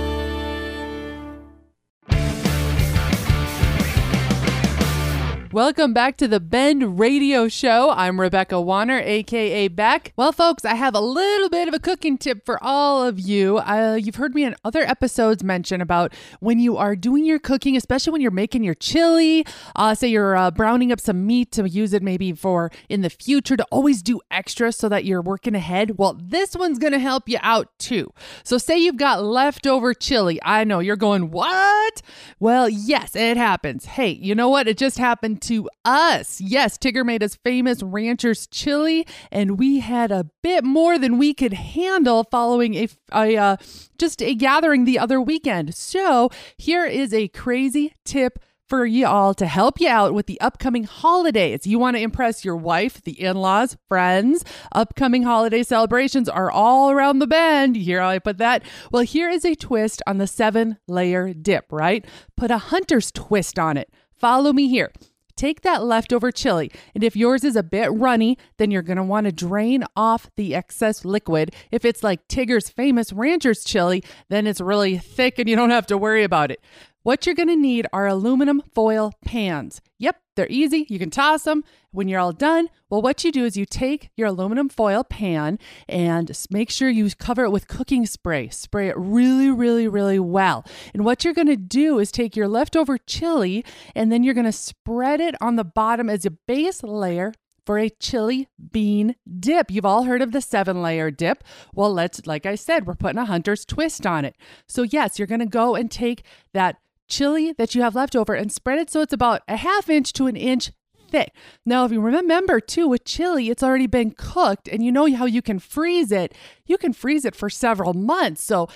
Welcome 5.53 5.93
back 5.93 6.17
to 6.19 6.29
the 6.29 6.39
Bend 6.39 7.01
Radio 7.01 7.49
Show. 7.49 7.91
I'm 7.91 8.21
Rebecca 8.21 8.61
Wanner, 8.61 9.01
aka 9.01 9.67
Beck. 9.67 10.13
Well, 10.15 10.31
folks, 10.31 10.65
I 10.65 10.77
have 10.77 10.95
a 10.95 11.01
little 11.01 11.49
bit 11.49 11.67
of 11.67 11.75
a 11.75 11.81
cooking 11.81 12.19
tip 12.19 12.47
for 12.47 12.63
all 12.63 13.03
of 13.03 13.19
you. 13.19 13.59
Uh, 13.59 13.99
you've 14.01 14.15
heard 14.15 14.33
me 14.33 14.45
in 14.45 14.55
other 14.65 14.83
episodes 14.83 15.43
mention 15.43 15.81
about 15.81 16.15
when 16.39 16.61
you 16.61 16.77
are 16.77 16.95
doing 16.95 17.25
your 17.25 17.41
cooking, 17.41 17.77
especially 17.77 18.13
when 18.13 18.21
you're 18.21 18.31
making 18.31 18.63
your 18.63 18.77
chili. 18.77 19.45
Uh, 19.75 19.93
say 19.93 20.07
you're 20.07 20.37
uh, 20.37 20.53
browning 20.53 20.93
up 20.93 21.01
some 21.01 21.27
meat 21.27 21.51
to 21.51 21.69
use 21.69 21.93
it 21.95 22.03
maybe 22.05 22.31
for 22.33 22.71
in 22.89 23.01
the 23.01 23.11
future 23.11 23.57
to 23.57 23.67
always 23.73 24.03
do 24.03 24.21
extra 24.31 24.71
so 24.71 24.89
that 24.89 25.05
you're 25.05 25.21
working 25.21 25.57
ahead. 25.57 25.99
Well, 25.99 26.17
this 26.17 26.55
one's 26.55 26.79
going 26.79 26.93
to 26.93 27.01
help 27.01 27.29
you 27.29 27.39
out 27.43 27.77
too. 27.81 28.13
So, 28.45 28.57
say 28.57 28.79
you've 28.79 28.99
got 28.99 29.25
leftover 29.25 29.95
chili. 29.95 30.39
I 30.45 30.63
know 30.63 30.79
you're 30.79 30.95
going, 30.95 31.33
what? 31.33 32.03
Well, 32.39 32.69
yes, 32.69 33.17
it 33.17 33.37
happens. 33.37 33.87
Hey, 33.87 34.11
you 34.11 34.37
know 34.37 34.49
what? 34.49 34.69
It 34.69 34.79
just 34.79 34.97
happened 34.97 35.40
to 35.43 35.69
us. 35.85 36.41
Yes, 36.41 36.79
Tigger 36.79 37.05
made 37.05 37.23
us 37.23 37.37
famous 37.37 37.83
rancher's 37.83 38.47
chili, 38.47 39.07
and 39.31 39.59
we 39.59 39.81
had 39.81 40.11
a 40.11 40.27
bit 40.43 40.65
more 40.65 40.99
than 40.99 41.19
we 41.19 41.35
could 41.35 41.53
handle 41.53 42.25
following 42.31 42.75
a, 42.75 42.89
a 43.13 43.37
uh, 43.37 43.57
just 43.99 44.23
a 44.23 44.35
gathering 44.35 44.85
the 44.85 44.99
other 44.99 45.21
weekend. 45.21 45.75
So 45.75 46.31
here 46.57 46.85
is 46.85 47.13
a 47.13 47.29
crazy 47.29 47.95
tip 48.05 48.39
for 48.71 48.87
you 48.87 49.05
all 49.05 49.35
to 49.35 49.47
help 49.47 49.81
you 49.81 49.89
out 49.89 50.15
with 50.15 50.27
the 50.27 50.41
upcoming 50.41 50.85
holidays. 50.85 51.67
You 51.67 51.81
want 51.81 51.97
to 51.97 52.03
impress 52.03 52.45
your 52.45 52.57
wife, 52.57 53.03
the 53.03 53.21
in 53.21 53.37
laws, 53.37 53.77
friends. 53.89 54.45
Upcoming 54.71 55.25
holiday 55.25 55.65
celebrations 55.65 56.29
are 56.29 56.53
all 56.53 56.93
around 56.93 57.19
the 57.19 57.27
bend. 57.27 57.75
Here 57.75 58.01
I 58.01 58.21
put 58.21 58.39
that. 58.39 58.63
Well, 58.93 59.03
here 59.03 59.29
is 59.29 59.45
a 59.45 59.57
twist 59.57 60.03
on 60.07 60.19
the 60.19 60.29
seven 60.29 60.79
layer 60.87 61.35
dip, 61.35 61.67
right? 61.73 62.07
Put 62.37 62.53
a 62.53 62.59
hunter's 62.59 63.11
twist 63.11 63.59
on 63.59 63.77
it. 63.77 63.93
Follow 64.15 64.53
me 64.53 64.69
here. 64.69 64.93
Take 65.37 65.63
that 65.63 65.85
leftover 65.85 66.31
chili, 66.31 66.71
and 66.95 67.05
if 67.05 67.17
yours 67.17 67.45
is 67.45 67.57
a 67.57 67.63
bit 67.63 67.93
runny, 67.93 68.39
then 68.59 68.71
you're 68.71 68.83
want 69.05 69.27
to 69.27 69.33
drain 69.33 69.85
off 69.97 70.31
the 70.37 70.55
excess 70.55 71.05
liquid. 71.05 71.55
If 71.71 71.85
it's 71.85 72.03
like 72.03 72.29
Tigger's 72.29 72.69
famous 72.69 73.13
rancher's 73.13 73.65
chili, 73.65 74.03
then 74.29 74.47
it's 74.47 74.61
really 74.61 74.99
thick 74.99 75.39
and 75.39 75.49
you 75.49 75.57
don't 75.57 75.71
have 75.71 75.87
to 75.87 75.99
worry 75.99 76.25
about 76.25 76.51
it. 76.51 76.61
What 77.03 77.25
you're 77.25 77.35
to 77.49 77.57
need 77.57 77.87
are 77.93 78.07
aluminum 78.07 78.63
foil 78.75 79.15
pans. 79.25 79.81
Yep, 79.99 80.17
they're 80.41 80.49
easy. 80.49 80.87
You 80.89 80.99
can 80.99 81.11
toss 81.11 81.43
them 81.43 81.65
when 81.93 82.09
you're 82.09 82.19
all 82.19 82.33
done. 82.33 82.71
Well, 82.89 83.03
what 83.03 83.23
you 83.25 83.31
do 83.31 83.45
is 83.45 83.59
you 83.59 83.67
take 83.67 84.09
your 84.17 84.29
aluminum 84.29 84.71
foil 84.71 85.05
pan 85.05 85.59
and 85.87 86.33
make 86.51 86.71
sure 86.71 86.89
you 86.89 87.11
cover 87.11 87.45
it 87.45 87.51
with 87.51 87.69
cooking 87.69 88.07
spray. 88.07 88.49
Spray 88.49 88.89
it 88.89 88.97
really, 88.97 89.51
really, 89.51 89.87
really 89.87 90.19
well. 90.19 90.65
And 90.95 91.05
what 91.05 91.25
you're 91.25 91.35
going 91.35 91.47
to 91.49 91.57
do 91.57 91.99
is 91.99 92.11
take 92.11 92.37
your 92.37 92.49
leftover 92.49 92.97
chili 92.97 93.67
and 93.95 94.11
then 94.11 94.23
you're 94.23 94.33
going 94.33 94.47
to 94.47 94.53
spread 94.53 95.21
it 95.21 95.35
on 95.43 95.57
the 95.57 95.65
bottom 95.65 96.09
as 96.09 96.25
a 96.25 96.31
base 96.31 96.83
layer 96.83 97.35
for 97.67 97.79
a 97.79 97.91
chili 97.91 98.49
bean 98.73 99.17
dip. 99.39 99.71
You've 99.71 99.85
all 99.85 100.05
heard 100.05 100.23
of 100.23 100.33
the 100.33 100.41
seven 100.41 100.81
layer 100.81 101.11
dip. 101.11 101.45
Well, 101.75 101.93
let's, 101.93 102.27
like 102.27 102.47
I 102.47 102.55
said, 102.55 102.87
we're 102.87 102.95
putting 102.95 103.19
a 103.19 103.27
hunter's 103.27 103.67
twist 103.67 104.07
on 104.07 104.25
it. 104.25 104.37
So, 104.67 104.85
yes, 104.85 105.19
you're 105.19 105.29
going 105.29 105.41
to 105.41 105.47
go 105.47 105.75
and 105.75 105.91
take 105.91 106.23
that 106.55 106.79
chili 107.11 107.53
that 107.59 107.75
you 107.75 107.83
have 107.83 107.95
left 107.95 108.17
over 108.17 108.35
and 108.35 108.51
spread 108.51 108.79
it 108.79 108.91
so 108.91 109.01
it's 109.01 109.13
about 109.13 109.43
a 109.49 109.57
half 109.57 109.91
inch 109.91 110.13
to 110.15 110.27
an 110.27 110.37
inch 110.37 110.71
thick. 111.11 111.35
Now, 111.67 111.85
if 111.85 111.93
you 111.93 112.01
remember 112.01 112.61
too, 112.61 112.89
with 112.89 113.05
chili, 113.05 113.51
it's 113.51 113.63
already 113.63 113.87
been 113.87 114.13
cooked 114.13 114.69
and 114.69 114.85
you 114.85 114.93
know 114.93 115.13
how 115.15 115.27
you 115.27 115.43
can 115.43 115.59
freeze 115.59 116.13
it. 116.13 116.35
You 116.67 116.79
can 116.79 116.93
freeze 116.93 117.25
it 117.25 117.35
for 117.35 117.51
several 117.51 117.95
months. 117.95 118.43
So, 118.43 118.69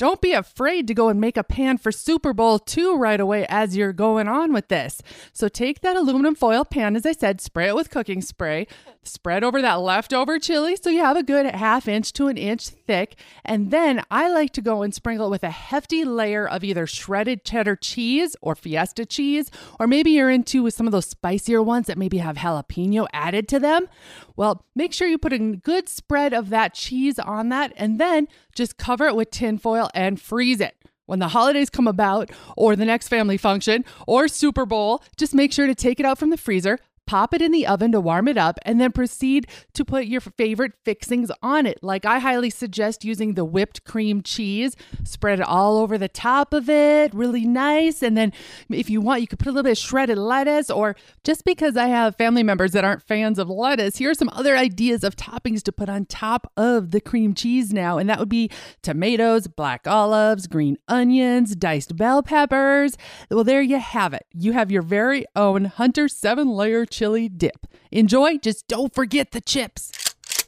don't 0.00 0.22
be 0.22 0.32
afraid 0.32 0.86
to 0.86 0.94
go 0.94 1.10
and 1.10 1.20
make 1.20 1.36
a 1.36 1.44
pan 1.44 1.76
for 1.76 1.92
Super 1.92 2.32
Bowl 2.32 2.58
two 2.58 2.96
right 2.96 3.20
away 3.20 3.44
as 3.50 3.76
you're 3.76 3.92
going 3.92 4.28
on 4.28 4.50
with 4.50 4.68
this. 4.68 5.02
So 5.34 5.46
take 5.46 5.82
that 5.82 5.94
aluminum 5.94 6.34
foil 6.34 6.64
pan, 6.64 6.96
as 6.96 7.04
I 7.04 7.12
said, 7.12 7.38
spray 7.38 7.68
it 7.68 7.74
with 7.74 7.90
cooking 7.90 8.22
spray, 8.22 8.66
spread 9.02 9.44
over 9.44 9.60
that 9.60 9.80
leftover 9.80 10.38
chili 10.38 10.76
so 10.76 10.88
you 10.88 11.00
have 11.00 11.18
a 11.18 11.22
good 11.22 11.44
half 11.54 11.86
inch 11.86 12.14
to 12.14 12.28
an 12.28 12.38
inch 12.38 12.68
thick. 12.68 13.16
And 13.44 13.70
then 13.70 14.02
I 14.10 14.32
like 14.32 14.54
to 14.54 14.62
go 14.62 14.80
and 14.80 14.94
sprinkle 14.94 15.26
it 15.26 15.30
with 15.30 15.44
a 15.44 15.50
hefty 15.50 16.02
layer 16.06 16.48
of 16.48 16.64
either 16.64 16.86
shredded 16.86 17.44
cheddar 17.44 17.76
cheese 17.76 18.34
or 18.40 18.54
fiesta 18.54 19.04
cheese, 19.04 19.50
or 19.78 19.86
maybe 19.86 20.12
you're 20.12 20.30
into 20.30 20.62
with 20.62 20.72
some 20.72 20.86
of 20.86 20.92
those 20.92 21.06
spicier 21.06 21.62
ones 21.62 21.88
that 21.88 21.98
maybe 21.98 22.18
have 22.18 22.36
jalapeno 22.36 23.06
added 23.12 23.48
to 23.48 23.60
them. 23.60 23.86
Well, 24.34 24.64
make 24.74 24.94
sure 24.94 25.06
you 25.06 25.18
put 25.18 25.34
a 25.34 25.38
good 25.38 25.90
spread 25.90 26.32
of 26.32 26.48
that 26.48 26.72
cheese 26.72 27.18
on 27.18 27.50
that 27.50 27.74
and 27.76 28.00
then 28.00 28.28
just 28.54 28.76
cover 28.78 29.06
it 29.06 29.16
with 29.16 29.30
tin 29.30 29.58
foil 29.58 29.90
and 29.94 30.20
freeze 30.20 30.60
it. 30.60 30.74
When 31.06 31.18
the 31.18 31.28
holidays 31.28 31.70
come 31.70 31.88
about, 31.88 32.30
or 32.56 32.76
the 32.76 32.84
next 32.84 33.08
family 33.08 33.36
function, 33.36 33.84
or 34.06 34.28
Super 34.28 34.64
Bowl, 34.64 35.02
just 35.16 35.34
make 35.34 35.52
sure 35.52 35.66
to 35.66 35.74
take 35.74 35.98
it 35.98 36.06
out 36.06 36.18
from 36.18 36.30
the 36.30 36.36
freezer, 36.36 36.78
pop 37.10 37.34
it 37.34 37.42
in 37.42 37.50
the 37.50 37.66
oven 37.66 37.90
to 37.90 38.00
warm 38.00 38.28
it 38.28 38.38
up, 38.38 38.56
and 38.64 38.80
then 38.80 38.92
proceed 38.92 39.48
to 39.74 39.84
put 39.84 40.06
your 40.06 40.20
favorite 40.20 40.74
fixings 40.84 41.28
on 41.42 41.66
it. 41.66 41.76
Like 41.82 42.04
I 42.04 42.20
highly 42.20 42.50
suggest 42.50 43.04
using 43.04 43.34
the 43.34 43.44
whipped 43.44 43.82
cream 43.82 44.22
cheese, 44.22 44.76
spread 45.02 45.40
it 45.40 45.44
all 45.44 45.78
over 45.78 45.98
the 45.98 46.06
top 46.06 46.54
of 46.54 46.70
it, 46.70 47.12
really 47.12 47.44
nice. 47.44 48.00
And 48.00 48.16
then 48.16 48.32
if 48.68 48.88
you 48.88 49.00
want, 49.00 49.22
you 49.22 49.26
could 49.26 49.40
put 49.40 49.48
a 49.48 49.50
little 49.50 49.64
bit 49.64 49.72
of 49.72 49.78
shredded 49.78 50.18
lettuce, 50.18 50.70
or 50.70 50.94
just 51.24 51.44
because 51.44 51.76
I 51.76 51.88
have 51.88 52.14
family 52.14 52.44
members 52.44 52.70
that 52.72 52.84
aren't 52.84 53.02
fans 53.02 53.40
of 53.40 53.50
lettuce, 53.50 53.96
here 53.96 54.10
are 54.10 54.14
some 54.14 54.30
other 54.32 54.56
ideas 54.56 55.02
of 55.02 55.16
toppings 55.16 55.64
to 55.64 55.72
put 55.72 55.88
on 55.88 56.04
top 56.04 56.52
of 56.56 56.92
the 56.92 57.00
cream 57.00 57.34
cheese 57.34 57.72
now. 57.72 57.98
And 57.98 58.08
that 58.08 58.20
would 58.20 58.28
be 58.28 58.52
tomatoes, 58.82 59.48
black 59.48 59.88
olives, 59.88 60.46
green 60.46 60.78
onions, 60.86 61.56
diced 61.56 61.96
bell 61.96 62.22
peppers. 62.22 62.96
Well, 63.32 63.42
there 63.42 63.62
you 63.62 63.80
have 63.80 64.14
it. 64.14 64.26
You 64.32 64.52
have 64.52 64.70
your 64.70 64.82
very 64.82 65.26
own 65.34 65.64
Hunter 65.64 66.06
seven 66.06 66.50
layer 66.50 66.86
chili 67.00 67.30
dip. 67.30 67.66
Enjoy, 67.90 68.36
just 68.36 68.68
don't 68.68 68.94
forget 68.94 69.30
the 69.30 69.40
chips. 69.40 69.90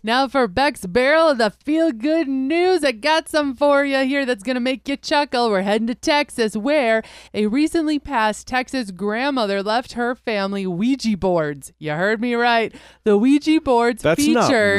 Now 0.04 0.28
for 0.28 0.46
Beck's 0.48 0.84
Barrel 0.84 1.28
of 1.30 1.38
the 1.38 1.48
Feel 1.50 1.92
Good 1.92 2.28
News. 2.28 2.84
I 2.84 2.92
got 2.92 3.26
some 3.28 3.54
for 3.56 3.84
you 3.86 4.04
here 4.04 4.26
that's 4.26 4.42
going 4.42 4.56
to 4.56 4.60
make 4.60 4.86
you 4.86 4.96
chuckle. 4.98 5.48
We're 5.48 5.62
heading 5.62 5.86
to 5.86 5.94
Texas, 5.94 6.54
where 6.56 7.02
a 7.32 7.46
recently 7.46 7.98
passed 7.98 8.46
Texas 8.48 8.90
grandmother 8.90 9.62
left 9.62 9.92
her 9.92 10.14
family 10.14 10.66
Ouija 10.66 11.16
boards. 11.16 11.72
You 11.78 11.92
heard 11.92 12.20
me 12.20 12.34
right. 12.34 12.74
The 13.04 13.16
Ouija 13.16 13.60
boards 13.62 14.02
That's 14.02 14.22
featured. 14.22 14.36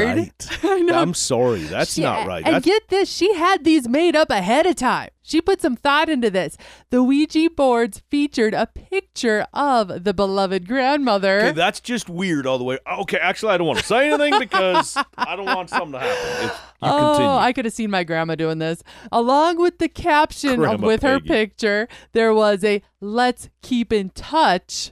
not 0.07 0.15
right. 0.15 0.59
I 0.63 0.79
know. 0.81 0.99
I'm 0.99 1.15
sorry. 1.15 1.63
That's 1.63 1.93
She- 1.95 2.03
not 2.03 2.27
right. 2.27 2.45
And 2.45 2.55
That's, 2.57 2.65
get 2.65 2.89
this, 2.89 3.09
she 3.09 3.33
had 3.33 3.63
these 3.63 3.87
made 3.89 4.15
up 4.15 4.29
ahead 4.29 4.67
of 4.67 4.75
time. 4.75 5.09
She 5.25 5.41
put 5.41 5.61
some 5.61 5.77
thought 5.77 6.09
into 6.09 6.29
this. 6.29 6.57
The 6.89 7.01
Ouija 7.01 7.49
boards 7.49 8.03
featured 8.09 8.53
a 8.53 8.67
picture 8.67 9.47
of 9.53 10.03
the 10.03 10.13
beloved 10.13 10.67
grandmother. 10.67 11.39
okay, 11.39 11.51
that's 11.51 11.79
just 11.79 12.09
weird 12.09 12.45
all 12.45 12.57
the 12.57 12.65
way. 12.65 12.77
Okay, 12.85 13.17
actually, 13.17 13.53
I 13.53 13.57
don't 13.57 13.67
want 13.67 13.79
to 13.79 13.85
say 13.85 14.11
anything 14.11 14.37
because 14.37 14.97
I 15.17 15.35
don't 15.37 15.45
want 15.45 15.69
something 15.69 15.93
to 15.93 15.99
happen. 15.99 16.45
If 16.45 16.51
you 16.51 16.89
oh, 16.89 17.07
continue. 17.13 17.31
I 17.31 17.53
could 17.53 17.65
have 17.65 17.73
seen 17.73 17.89
my 17.89 18.03
grandma 18.03 18.35
doing 18.35 18.59
this. 18.59 18.83
Along 19.13 19.57
with 19.57 19.79
the 19.79 19.87
caption 19.87 20.57
Grandma 20.57 20.85
with 20.85 21.01
her 21.03 21.21
picture, 21.21 21.87
there 22.11 22.33
was 22.33 22.63
a 22.65 22.81
let's 22.99 23.49
keep 23.61 23.93
in 23.93 24.09
touch 24.09 24.91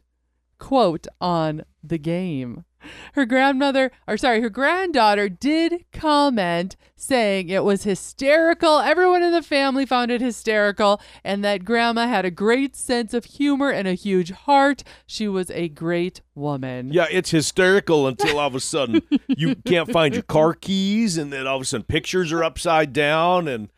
quote 0.59 1.07
on 1.19 1.63
the 1.83 1.97
game. 1.97 2.63
Her 3.13 3.25
grandmother, 3.25 3.91
or 4.07 4.17
sorry, 4.17 4.41
her 4.41 4.49
granddaughter 4.49 5.29
did 5.29 5.85
comment 5.91 6.75
saying 6.95 7.49
it 7.49 7.63
was 7.63 7.83
hysterical. 7.83 8.79
Everyone 8.79 9.23
in 9.23 9.31
the 9.31 9.41
family 9.41 9.85
found 9.85 10.11
it 10.11 10.21
hysterical, 10.21 11.01
and 11.23 11.43
that 11.43 11.65
grandma 11.65 12.07
had 12.07 12.25
a 12.25 12.31
great 12.31 12.75
sense 12.75 13.13
of 13.13 13.25
humor 13.25 13.69
and 13.69 13.87
a 13.87 13.93
huge 13.93 14.31
heart. 14.31 14.83
She 15.05 15.27
was 15.27 15.49
a 15.51 15.67
great 15.69 16.21
woman. 16.35 16.93
Yeah, 16.93 17.07
it's 17.09 17.31
hysterical 17.31 18.07
until 18.07 18.39
all 18.39 18.47
of 18.47 18.55
a 18.55 18.59
sudden 18.59 19.01
you 19.27 19.55
can't 19.55 19.91
find 19.91 20.13
your 20.13 20.23
car 20.23 20.53
keys, 20.53 21.17
and 21.17 21.33
then 21.33 21.47
all 21.47 21.57
of 21.57 21.63
a 21.63 21.65
sudden 21.65 21.85
pictures 21.85 22.31
are 22.31 22.43
upside 22.43 22.93
down, 22.93 23.47
and 23.47 23.69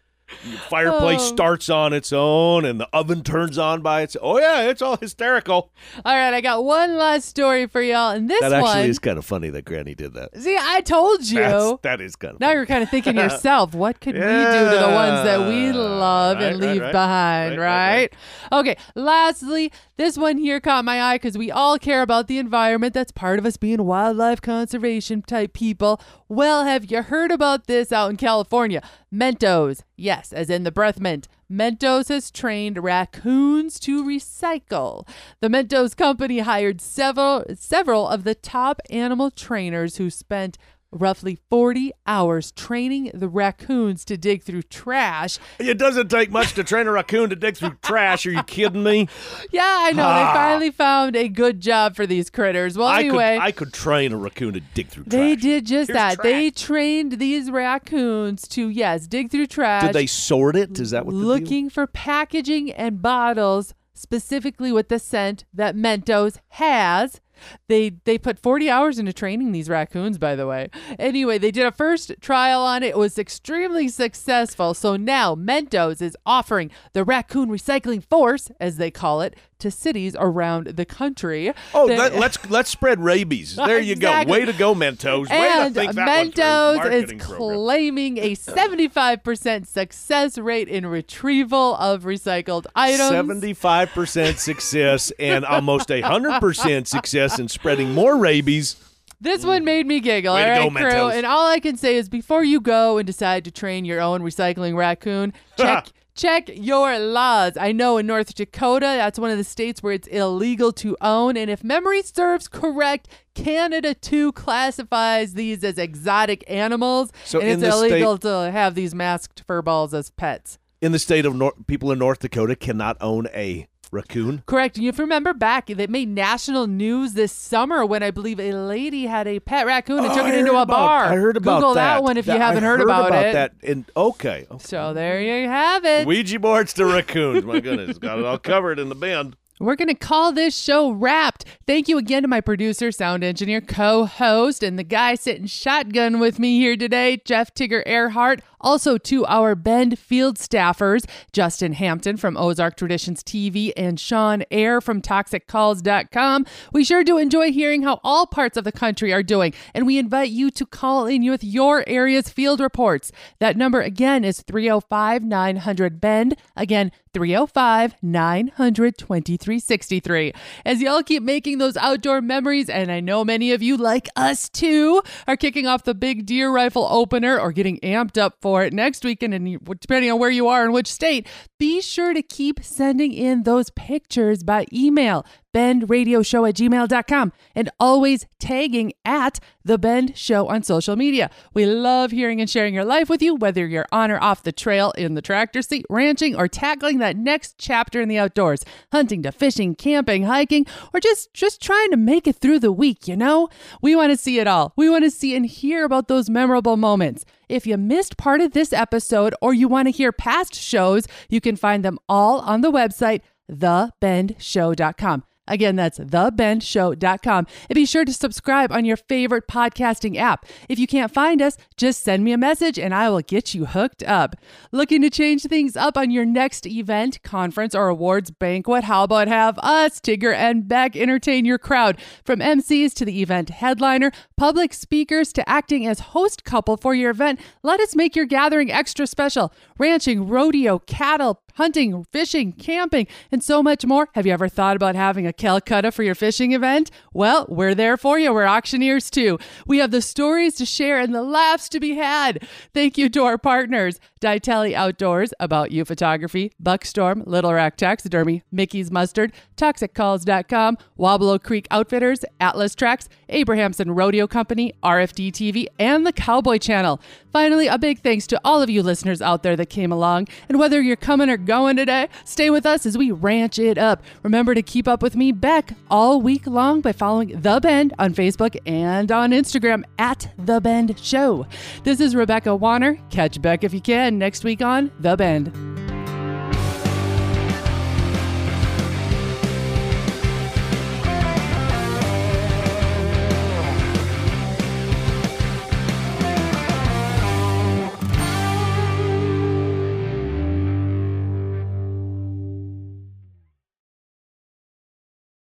the 0.44 0.58
fireplace 0.58 1.20
Oh. 1.22 1.28
starts 1.34 1.70
on 1.70 1.94
its 1.94 2.12
own, 2.12 2.66
and 2.66 2.80
the 2.80 2.88
oven 2.94 3.24
turns 3.24 3.58
on 3.58 3.82
by 3.82 4.02
its. 4.02 4.18
Oh 4.22 4.40
yeah, 4.40 4.62
it's 4.70 4.82
all 4.82 4.98
hysterical. 4.98 5.72
All 6.04 6.16
right, 6.16 6.34
I 6.34 6.42
got 6.42 6.64
one 6.64 6.98
last 6.98 7.26
story 7.28 7.68
for 7.68 7.82
y'all, 7.82 8.12
and 8.12 8.30
this 8.30 8.40
that 8.42 8.52
actually 8.54 8.82
one. 8.82 8.90
is 8.90 9.00
kind 9.00 9.18
of 9.18 9.26
funny 9.26 9.50
that 9.52 9.66
Granny 9.66 9.94
did 9.96 10.14
that. 10.14 10.36
See, 10.42 10.58
I 10.60 10.82
told 10.82 11.26
you. 11.30 11.40
That's, 11.40 11.82
that 11.84 12.02
is 12.02 12.16
kind 12.16 12.36
of. 12.36 12.40
now 12.40 12.52
you're 12.52 12.66
kind 12.66 12.84
of 12.84 12.90
thinking 12.90 13.16
yourself, 13.18 13.74
what 13.76 14.00
could 14.00 14.16
we 14.16 14.22
do 14.22 14.28
to 14.28 14.78
the 14.80 14.92
ones 14.94 15.24
that 15.26 15.48
we 15.48 15.68
Yeah. 15.68 15.74
love 15.74 16.38
and 16.40 16.60
Right, 16.60 16.66
right, 16.68 16.74
leave 16.74 16.82
right. 16.82 16.92
behind, 16.92 17.58
Right, 17.60 17.66
right, 17.66 18.12
right, 18.52 18.60
Okay, 18.60 18.78
lastly, 18.96 19.72
this 19.98 20.18
one 20.18 20.38
here 20.38 20.60
caught 20.60 20.84
my 20.86 21.02
eye 21.02 21.16
because 21.16 21.38
we 21.38 21.52
all 21.52 21.78
care 21.78 22.02
about 22.02 22.28
the 22.28 22.38
environment. 22.40 22.94
That's 22.94 23.12
part 23.12 23.38
of 23.40 23.46
us 23.46 23.58
being 23.58 23.84
wildlife 23.86 24.42
conservation 24.42 25.22
type 25.22 25.54
people. 25.54 26.02
Well, 26.28 26.66
have 26.66 26.90
you 26.90 27.04
heard 27.04 27.32
about 27.32 27.68
this 27.68 27.92
out 27.92 28.10
in 28.10 28.18
California? 28.18 28.82
Mentos, 29.13 29.84
yes, 29.95 30.34
as 30.34 30.49
in 30.49 30.63
the 30.63 30.71
breath 30.71 30.99
mint. 30.99 31.28
Mentos 31.52 32.10
has 32.10 32.32
trained 32.32 32.84
raccoons 32.84 33.80
to 33.82 34.04
recycle. 34.04 35.08
The 35.39 35.49
Mentos 35.49 35.95
company 35.95 36.39
hired 36.39 36.82
several 36.82 37.45
several 37.54 38.08
of 38.08 38.23
the 38.23 38.34
top 38.34 38.82
animal 38.89 39.30
trainers 39.30 39.97
who 39.97 40.10
spent 40.10 40.58
roughly 40.93 41.39
40 41.49 41.91
hours 42.06 42.51
training 42.51 43.12
the 43.13 43.27
raccoons 43.27 44.06
to 44.06 44.17
dig 44.17 44.43
through 44.43 44.63
trash. 44.63 45.39
It 45.60 45.77
doesn't 45.77 46.10
take 46.10 46.32
much 46.32 46.53
to 46.53 46.63
train 46.63 46.88
a 46.88 46.91
raccoon 46.91 47.29
to 47.29 47.36
dig 47.36 47.58
through 47.58 47.77
trash. 47.82 48.25
Are 48.25 48.32
you 48.32 48.43
kidding 48.43 48.84
me? 48.84 49.08
Yeah, 49.51 49.62
I 49.65 49.91
know. 49.91 50.03
Ah. 50.03 50.17
They 50.34 50.39
finally 50.39 50.71
found 50.71 51.15
a 51.15 51.27
good 51.27 51.60
job 51.60 51.95
for 51.95 52.08
these 52.08 52.29
critters. 52.29 52.77
Well, 52.77 52.88
I 52.88 53.01
anyway. 53.01 53.36
could 53.36 53.43
I 53.43 53.51
could 53.51 53.73
train 53.73 54.12
a 54.12 54.17
raccoon 54.17 54.53
to 54.53 54.60
dig 54.60 54.88
through 54.88 55.03
trash. 55.03 55.12
they 55.12 55.36
did 55.36 55.65
just 55.65 55.89
Here's 55.89 55.95
that. 55.97 56.23
They 56.23 56.49
trained 56.49 57.13
these 57.13 57.51
raccoons 57.51 58.47
to, 58.49 58.69
yes, 58.69 59.08
dig 59.08 59.29
through 59.32 59.47
trash. 59.47 59.84
Did 59.84 59.93
they 59.93 60.08
sort 60.08 60.56
it? 60.56 60.79
Is 60.79 60.91
that 60.91 61.06
what 61.06 61.12
the 61.13 61.19
deal? 61.19 61.27
looking 61.27 61.69
for 61.69 61.86
packaging 61.88 62.71
and 62.71 63.01
bottles 63.01 63.73
specifically 63.93 64.71
with 64.71 64.89
the 64.89 64.99
scent 64.99 65.45
that 65.53 65.75
Mentos 65.75 66.38
has. 66.49 67.21
They 67.67 67.91
they 68.06 68.17
put 68.17 68.39
40 68.39 68.69
hours 68.69 69.00
into 69.00 69.13
training 69.13 69.52
these 69.52 69.69
raccoons 69.69 70.17
by 70.17 70.36
the 70.36 70.48
way. 70.48 70.69
Anyway, 71.00 71.38
they 71.38 71.52
did 71.52 71.65
a 71.65 71.72
first 71.72 72.13
trial 72.22 72.62
on 72.62 72.84
it. 72.84 72.89
It 72.89 72.98
was 72.98 73.17
extremely 73.17 73.88
successful. 73.88 74.74
So 74.74 74.96
now 74.96 75.36
Mentos 75.36 76.02
is 76.02 76.17
offering 76.26 76.72
the 76.93 77.04
raccoon 77.04 77.50
recycling 77.50 78.04
force 78.04 78.52
as 78.60 78.78
they 78.78 78.91
call 78.91 79.22
it 79.22 79.36
to 79.63 79.71
cities 79.71 80.15
around 80.19 80.67
the 80.67 80.86
country. 80.86 81.54
Oh, 81.73 81.86
let, 81.86 82.15
let's 82.15 82.38
let's 82.49 82.69
spread 82.69 82.99
rabies. 82.99 83.60
There 83.63 83.80
you 83.80 83.93
Exactly. 83.93 84.26
go. 84.26 84.32
Way 84.39 84.45
to 84.45 84.54
go, 84.54 84.76
Mentos. 84.76 85.30
Way 85.30 85.38
and 85.38 85.73
to 85.73 85.80
think 85.80 85.93
that 85.93 86.06
one 86.06 86.32
through. 86.32 86.43
Mentos 86.43 86.91
is 86.91 87.23
program. 87.23 87.56
claiming 87.56 88.17
a 88.17 88.36
75% 88.36 89.65
success 89.65 90.38
rate 90.38 90.67
in 90.67 90.86
retrieval 90.86 91.76
of 91.76 92.04
recycled 92.04 92.65
items. 92.76 93.10
Seventy-five 93.10 93.89
percent 93.91 94.38
success 94.38 95.12
and 95.17 95.45
almost 95.45 95.89
a 95.91 96.02
hundred 96.02 96.39
percent 96.41 96.88
success 96.88 97.39
in 97.39 97.47
spreading 97.47 97.93
more 97.93 98.17
rabies. 98.17 98.76
This 99.21 99.45
one 99.45 99.62
mm. 99.62 99.65
made 99.65 99.88
me 99.88 100.02
giggle. 100.02 100.36
Way 100.36 100.43
all 100.43 100.49
right, 100.49 100.63
go, 100.63 100.69
crew. 100.69 100.89
Mentos. 100.89 101.13
And 101.13 101.26
all 101.26 101.47
I 101.47 101.62
can 101.62 101.78
say 101.78 101.95
is 101.95 102.10
before 102.10 102.43
you 102.43 102.60
go 102.60 102.97
and 102.97 103.08
decide 103.08 103.45
to 103.45 103.52
train 103.52 103.86
your 103.86 104.02
own 104.02 104.21
recycling 104.21 104.76
raccoon, 104.76 105.32
check 105.58 105.88
check 106.15 106.49
your 106.54 106.99
laws. 106.99 107.58
I 107.58 107.71
know 107.71 107.97
in 107.97 108.08
North 108.08 108.34
Dakota, 108.36 108.86
that's 108.86 109.19
one 109.19 109.32
of 109.32 109.38
the 109.38 109.43
states 109.43 109.82
where 109.82 109.93
it's 109.93 110.08
illegal 110.08 110.71
to 110.73 110.95
own. 111.02 111.38
And 111.38 111.49
if 111.49 111.63
memory 111.63 112.02
serves 112.02 112.47
correct, 112.47 113.08
Canada 113.34 113.93
too 113.93 114.32
classifies 114.34 115.34
these 115.34 115.63
as 115.63 115.78
exotic 115.78 116.43
animals. 116.47 117.12
So 117.26 117.39
and 117.39 117.49
it's 117.49 117.62
this 117.62 117.78
state- 117.78 117.91
illegal 117.91 118.17
to 118.19 118.52
have 118.52 118.76
these 118.76 118.93
masked 118.93 119.43
fur 119.45 119.62
balls 119.62 119.93
as 119.93 120.10
pets. 120.10 120.60
In 120.82 120.91
the 120.91 120.99
state 120.99 121.26
of 121.26 121.34
North, 121.36 121.56
people 121.67 121.91
in 121.91 121.99
North 121.99 122.19
Dakota 122.19 122.56
cannot 122.56 122.97
own 122.99 123.28
a 123.34 123.67
raccoon. 123.93 124.43
Correct. 124.45 124.77
And 124.77 124.86
if 124.88 124.97
you 124.97 125.03
remember 125.03 125.34
back, 125.34 125.67
they 125.67 125.88
made 125.88 126.10
national 126.10 126.67
news 126.67 127.13
this 127.13 127.32
summer 127.32 127.86
when 127.86 128.03
I 128.03 128.12
believe 128.12 128.39
a 128.39 128.51
lady 128.53 129.06
had 129.06 129.27
a 129.27 129.39
pet 129.39 129.65
raccoon 129.65 129.99
and 129.99 130.08
Oh, 130.08 130.15
took 130.15 130.25
I 130.25 130.34
it 130.34 130.39
into 130.39 130.53
a 130.53 130.63
about- 130.63 130.67
bar. 130.67 131.06
I 131.06 131.15
heard 131.15 131.38
about 131.38 131.58
Google 131.60 131.73
that. 131.75 131.95
that 131.97 132.03
one 132.03 132.17
if 132.17 132.25
you 132.27 132.34
That- 132.34 132.41
haven't 132.41 132.63
I 132.63 132.67
heard, 132.67 132.82
about, 132.82 133.13
it. 133.13 133.34
that. 133.34 133.53
And 133.63 133.86
okay, 133.95 134.47
So 134.60 134.93
there 134.93 135.21
you 135.21 135.47
have 135.47 135.86
it. 135.86 136.06
Ouija 136.08 136.39
boards 136.39 136.73
to 136.73 136.86
raccoons. 136.86 137.45
My 137.45 137.60
goodness, 137.60 137.97
got 137.99 138.19
it 138.19 138.25
all 138.25 138.38
covered 138.39 138.79
in 138.79 138.89
the 138.89 138.95
bend. 138.95 139.36
We're 139.60 139.76
going 139.76 139.88
to 139.88 139.94
call 139.94 140.32
this 140.32 140.58
show 140.58 140.92
wrapped. 140.92 141.46
Thank 141.68 141.88
you 141.88 141.98
again 141.98 142.24
to 142.24 142.28
my 142.28 142.42
producer, 142.42 142.92
sound 142.92 143.24
engineer, 143.24 143.62
co 143.62 144.06
host, 144.06 144.63
and 144.63 144.80
the 144.80 144.84
guy 144.84 145.16
sitting 145.16 145.46
shotgun 145.46 146.20
with 146.20 146.39
me 146.39 146.60
here 146.60 146.76
today, 146.76 147.22
Jeff 147.24 147.54
Tigger 147.54 147.84
Earhart. 147.86 148.42
Also 148.63 148.98
to 148.98 149.26
our 149.26 149.56
Bend 149.56 150.00
field 150.00 150.38
staffers, 150.38 151.06
Justin 151.34 151.74
Hampton 151.74 152.16
from 152.16 152.38
Ozark 152.38 152.78
Traditions 152.78 153.22
TV 153.22 153.74
and 153.76 154.00
Sean 154.00 154.44
Air 154.50 154.80
from 154.80 155.02
ToxicCalls.com. 155.02 156.46
We 156.72 156.86
sure 156.86 157.04
do 157.04 157.18
enjoy 157.18 157.52
hearing 157.52 157.84
how 157.84 158.00
all 158.04 158.26
parts 158.26 158.56
of 158.56 158.63
the 158.63 158.72
country 158.72 159.12
are 159.12 159.22
doing, 159.22 159.54
and 159.74 159.86
we 159.86 159.98
invite 159.98 160.30
you 160.30 160.50
to 160.52 160.66
call 160.66 161.06
in 161.06 161.30
with 161.30 161.44
your 161.44 161.84
area's 161.88 162.30
field 162.30 162.62
reports. 162.62 163.12
That 163.39 163.58
number 163.58 163.82
again 163.82 164.24
is 164.24 164.42
305 164.42 165.24
900 165.24 166.00
Bend. 166.00 166.38
Again, 166.56 166.92
305 167.13 167.95
900 168.02 168.97
2363. 168.97 170.34
As 170.65 170.82
y'all 170.82 171.04
keep 171.04 171.23
making 171.23 171.58
those 171.60 171.78
outdoor 171.78 172.21
memories, 172.21 172.69
and 172.69 172.91
I 172.91 172.99
know 172.99 173.23
many 173.23 173.52
of 173.52 173.62
you, 173.62 173.78
like 173.78 174.10
us 174.15 174.49
too, 174.49 175.02
are 175.28 175.38
kicking 175.38 175.67
off 175.67 175.84
the 175.84 175.93
big 175.95 176.26
deer 176.26 176.52
rifle 176.52 176.88
opener 176.89 177.39
or 177.39 177.52
getting 177.52 177.80
amped 177.80 178.17
up 178.17 178.38
for 178.41 178.63
it 178.63 178.73
next 178.73 179.06
weekend, 179.06 179.34
and 179.34 179.60
depending 179.80 180.12
on 180.12 180.19
where 180.19 180.30
you 180.30 180.47
are 180.47 180.63
and 180.63 180.73
which 180.73 180.91
state, 180.91 181.28
be 181.60 181.82
sure 181.82 182.13
to 182.13 182.21
keep 182.21 182.63
sending 182.63 183.13
in 183.13 183.43
those 183.43 183.69
pictures 183.71 184.43
by 184.43 184.65
email 184.73 185.26
bendradioshow 185.54 186.48
at 186.50 186.56
gmail.com 186.56 187.34
and 187.56 187.70
always 187.80 188.26
tagging 188.39 188.94
at 189.06 189.39
the 189.63 189.78
Bend 189.78 190.18
Show 190.18 190.48
on 190.48 190.63
social 190.63 190.96
media. 190.96 191.30
We 191.54 191.66
love 191.66 192.12
hearing 192.12 192.42
and 192.42 192.50
sharing 192.50 192.74
your 192.74 192.86
life 192.86 193.10
with 193.10 193.22
you, 193.22 193.36
whether 193.36 193.66
you're 193.66 193.88
on 193.92 194.12
or 194.12 194.22
off 194.22 194.44
the 194.44 194.52
trail, 194.52 194.92
in 194.98 195.13
the 195.13 195.22
tractor 195.22 195.62
seat, 195.62 195.86
ranching, 195.89 196.36
or 196.36 196.48
tackling 196.48 197.00
that 197.00 197.16
next 197.16 197.56
chapter 197.58 198.02
in 198.02 198.10
the 198.10 198.18
outdoors, 198.18 198.66
hunting 198.92 199.24
to 199.24 199.32
fishing, 199.32 199.76
camping, 199.76 200.24
hiking, 200.24 200.66
or 200.94 201.00
just 201.00 201.34
just 201.34 201.62
trying 201.62 201.92
to 201.92 201.98
make 201.98 202.28
it 202.28 202.36
through 202.38 202.60
the 202.60 202.72
week, 202.72 203.08
you 203.08 203.16
know? 203.16 203.50
We 203.82 203.96
want 203.96 204.12
to 204.12 204.18
see 204.18 204.39
it 204.39 204.48
all. 204.48 204.74
We 204.76 204.89
want 204.89 205.04
to 205.04 205.12
see 205.12 205.36
and 205.36 205.46
hear 205.46 205.86
about 205.86 206.08
those 206.08 206.30
memorable 206.30 206.78
moments. 206.78 207.26
If 207.48 207.68
you 207.68 207.78
missed 207.78 208.18
part 208.18 208.42
of 208.42 208.54
this 208.54 208.74
episode 208.74 209.36
or 209.42 209.54
you 209.54 209.68
want 209.68 209.88
to 209.88 209.92
hear 209.92 210.12
past 210.12 210.56
shows, 210.56 211.08
you 211.30 211.39
can 211.39 211.56
find 211.56 211.86
them 211.86 212.00
all 212.10 212.39
on 212.39 212.62
the 212.62 212.72
website 212.72 213.22
thebendshow.com. 213.52 215.24
Again, 215.47 215.75
that's 215.75 215.99
thebendshow.com. 215.99 217.47
And 217.69 217.75
be 217.75 217.86
sure 217.86 218.06
to 218.06 218.13
subscribe 218.13 218.71
on 218.71 218.86
your 218.86 218.95
favorite 218.95 219.47
podcasting 219.47 220.15
app. 220.15 220.45
If 220.69 220.79
you 220.79 220.88
can't 220.88 221.13
find 221.13 221.41
us, 221.41 221.58
just 221.75 222.03
send 222.03 222.23
me 222.23 222.32
a 222.32 222.38
message 222.38 222.79
and 222.79 222.93
I 222.93 223.10
will 223.10 223.21
get 223.21 223.53
you 223.53 223.65
hooked 223.65 224.03
up. 224.03 224.36
Looking 224.71 225.01
to 225.01 225.10
change 225.10 225.43
things 225.43 225.75
up 225.75 225.97
on 225.97 226.12
your 226.12 226.23
next 226.23 226.65
event, 226.65 227.21
conference, 227.23 227.75
or 227.75 227.89
awards 227.89 228.32
banquet? 228.32 228.86
How 228.86 229.03
about 229.03 229.27
have 229.27 229.60
us, 229.60 229.99
Tigger 229.99 230.34
and 230.34 230.67
Beck, 230.67 230.95
entertain 230.95 231.43
your 231.43 231.58
crowd? 231.58 231.99
From 232.23 232.39
MCs 232.39 232.93
to 232.93 233.06
the 233.06 233.21
event 233.21 233.49
headliner, 233.49 234.12
public 234.38 234.73
speakers 234.73 235.34
to 235.34 235.47
acting 235.49 235.86
as 235.86 235.99
host 235.99 236.45
couple 236.45 236.77
for 236.77 236.95
your 236.95 237.12
event, 237.12 237.41
let 237.63 237.82
us 237.82 237.95
make 237.95 238.15
your 238.15 238.25
gathering 238.25 238.71
extra 238.71 239.06
special. 239.06 239.53
Ranching, 239.77 240.27
rodeo, 240.27 240.79
cattle, 240.79 241.41
hunting, 241.56 242.06
fishing, 242.12 242.52
camping, 242.54 243.08
and 243.32 243.44
so 243.44 243.63
much 243.63 243.86
more. 243.86 244.10
Have 244.16 244.26
you 244.26 244.34
ever 244.34 244.48
thought 244.48 244.76
about 244.76 244.96
having 244.96 245.28
a 245.28 245.34
Calcutta 245.34 245.92
for 245.92 246.04
your 246.04 246.16
fishing 246.16 246.52
event? 246.52 246.92
Well, 247.13 247.46
we're 247.50 247.76
there 247.76 247.98
for 247.98 248.20
you. 248.20 248.34
We're 248.34 248.46
auctioneers 248.46 249.10
too. 249.10 249.39
We 249.68 249.80
have 249.80 249.92
the 249.92 250.02
stories 250.02 250.56
to 250.56 250.66
share 250.66 251.00
and 251.00 251.13
the 251.13 251.24
laughs 251.24 251.70
to 251.70 251.80
be 251.80 251.96
had. 251.96 252.48
Thank 252.74 252.98
you 252.98 253.10
to 253.10 253.24
our 253.24 253.38
partners, 253.38 254.00
Ditali 254.22 254.74
Outdoors, 254.74 255.34
About 255.39 255.72
You 255.72 255.86
Photography, 255.86 256.52
Buckstorm, 256.62 257.24
Little 257.26 257.54
Rack 257.54 257.78
Taxidermy, 257.78 258.44
Mickey's 258.52 258.92
Mustard, 258.92 259.34
ToxicCalls.com, 259.58 260.78
Wabalo 260.98 261.42
Creek 261.42 261.68
Outfitters, 261.72 262.24
Atlas 262.39 262.76
Tracks, 262.76 263.10
Abrahamson 263.30 263.92
Rodeo 263.92 264.28
Company, 264.28 264.74
RFD 264.84 265.32
TV, 265.32 265.68
and 265.80 266.06
the 266.06 266.13
Cowboy 266.13 266.58
Channel. 266.58 267.02
Finally, 267.32 267.68
a 267.68 267.78
big 267.78 268.00
thanks 268.00 268.28
to 268.28 268.39
all 268.46 268.62
of 268.62 268.70
you 268.70 268.84
listeners 268.84 269.22
out 269.22 269.44
there 269.44 269.56
that 269.56 269.70
came 269.70 269.92
along. 269.92 270.28
And 270.48 270.60
whether 270.60 270.82
you're 270.82 270.96
coming 270.96 271.30
or 271.30 271.38
going 271.45 271.75
today, 271.75 272.10
stay 272.25 272.49
with 272.49 272.65
us 272.65 272.86
as 272.86 272.97
we 272.97 273.12
ranch 273.12 273.60
it 273.60 273.77
up. 273.77 274.03
Remember 274.23 274.53
to 274.53 274.62
keep 274.62 274.88
up 274.88 275.01
with 275.01 275.15
me, 275.15 275.32
Beck, 275.32 275.75
all 275.89 276.21
week 276.21 276.47
long 276.47 276.82
by 276.82 276.91
following 276.91 277.39
The 277.41 277.60
Bend 277.60 277.93
on 277.99 278.13
Facebook 278.13 278.58
and 278.65 279.12
on 279.12 279.32
Instagram 279.32 279.84
at 279.99 280.32
The 280.38 280.60
Bend 280.62 280.97
Show. 280.99 281.45
This 281.84 281.99
is 281.99 282.15
Rebecca 282.15 282.56
Wanner. 282.56 282.97
Catch 283.10 283.41
Beck 283.41 283.63
if 283.63 283.73
you 283.73 283.82
can 283.82 284.17
next 284.17 284.43
week 284.43 284.62
on 284.62 284.91
The 284.99 285.15
Bend. 285.15 285.73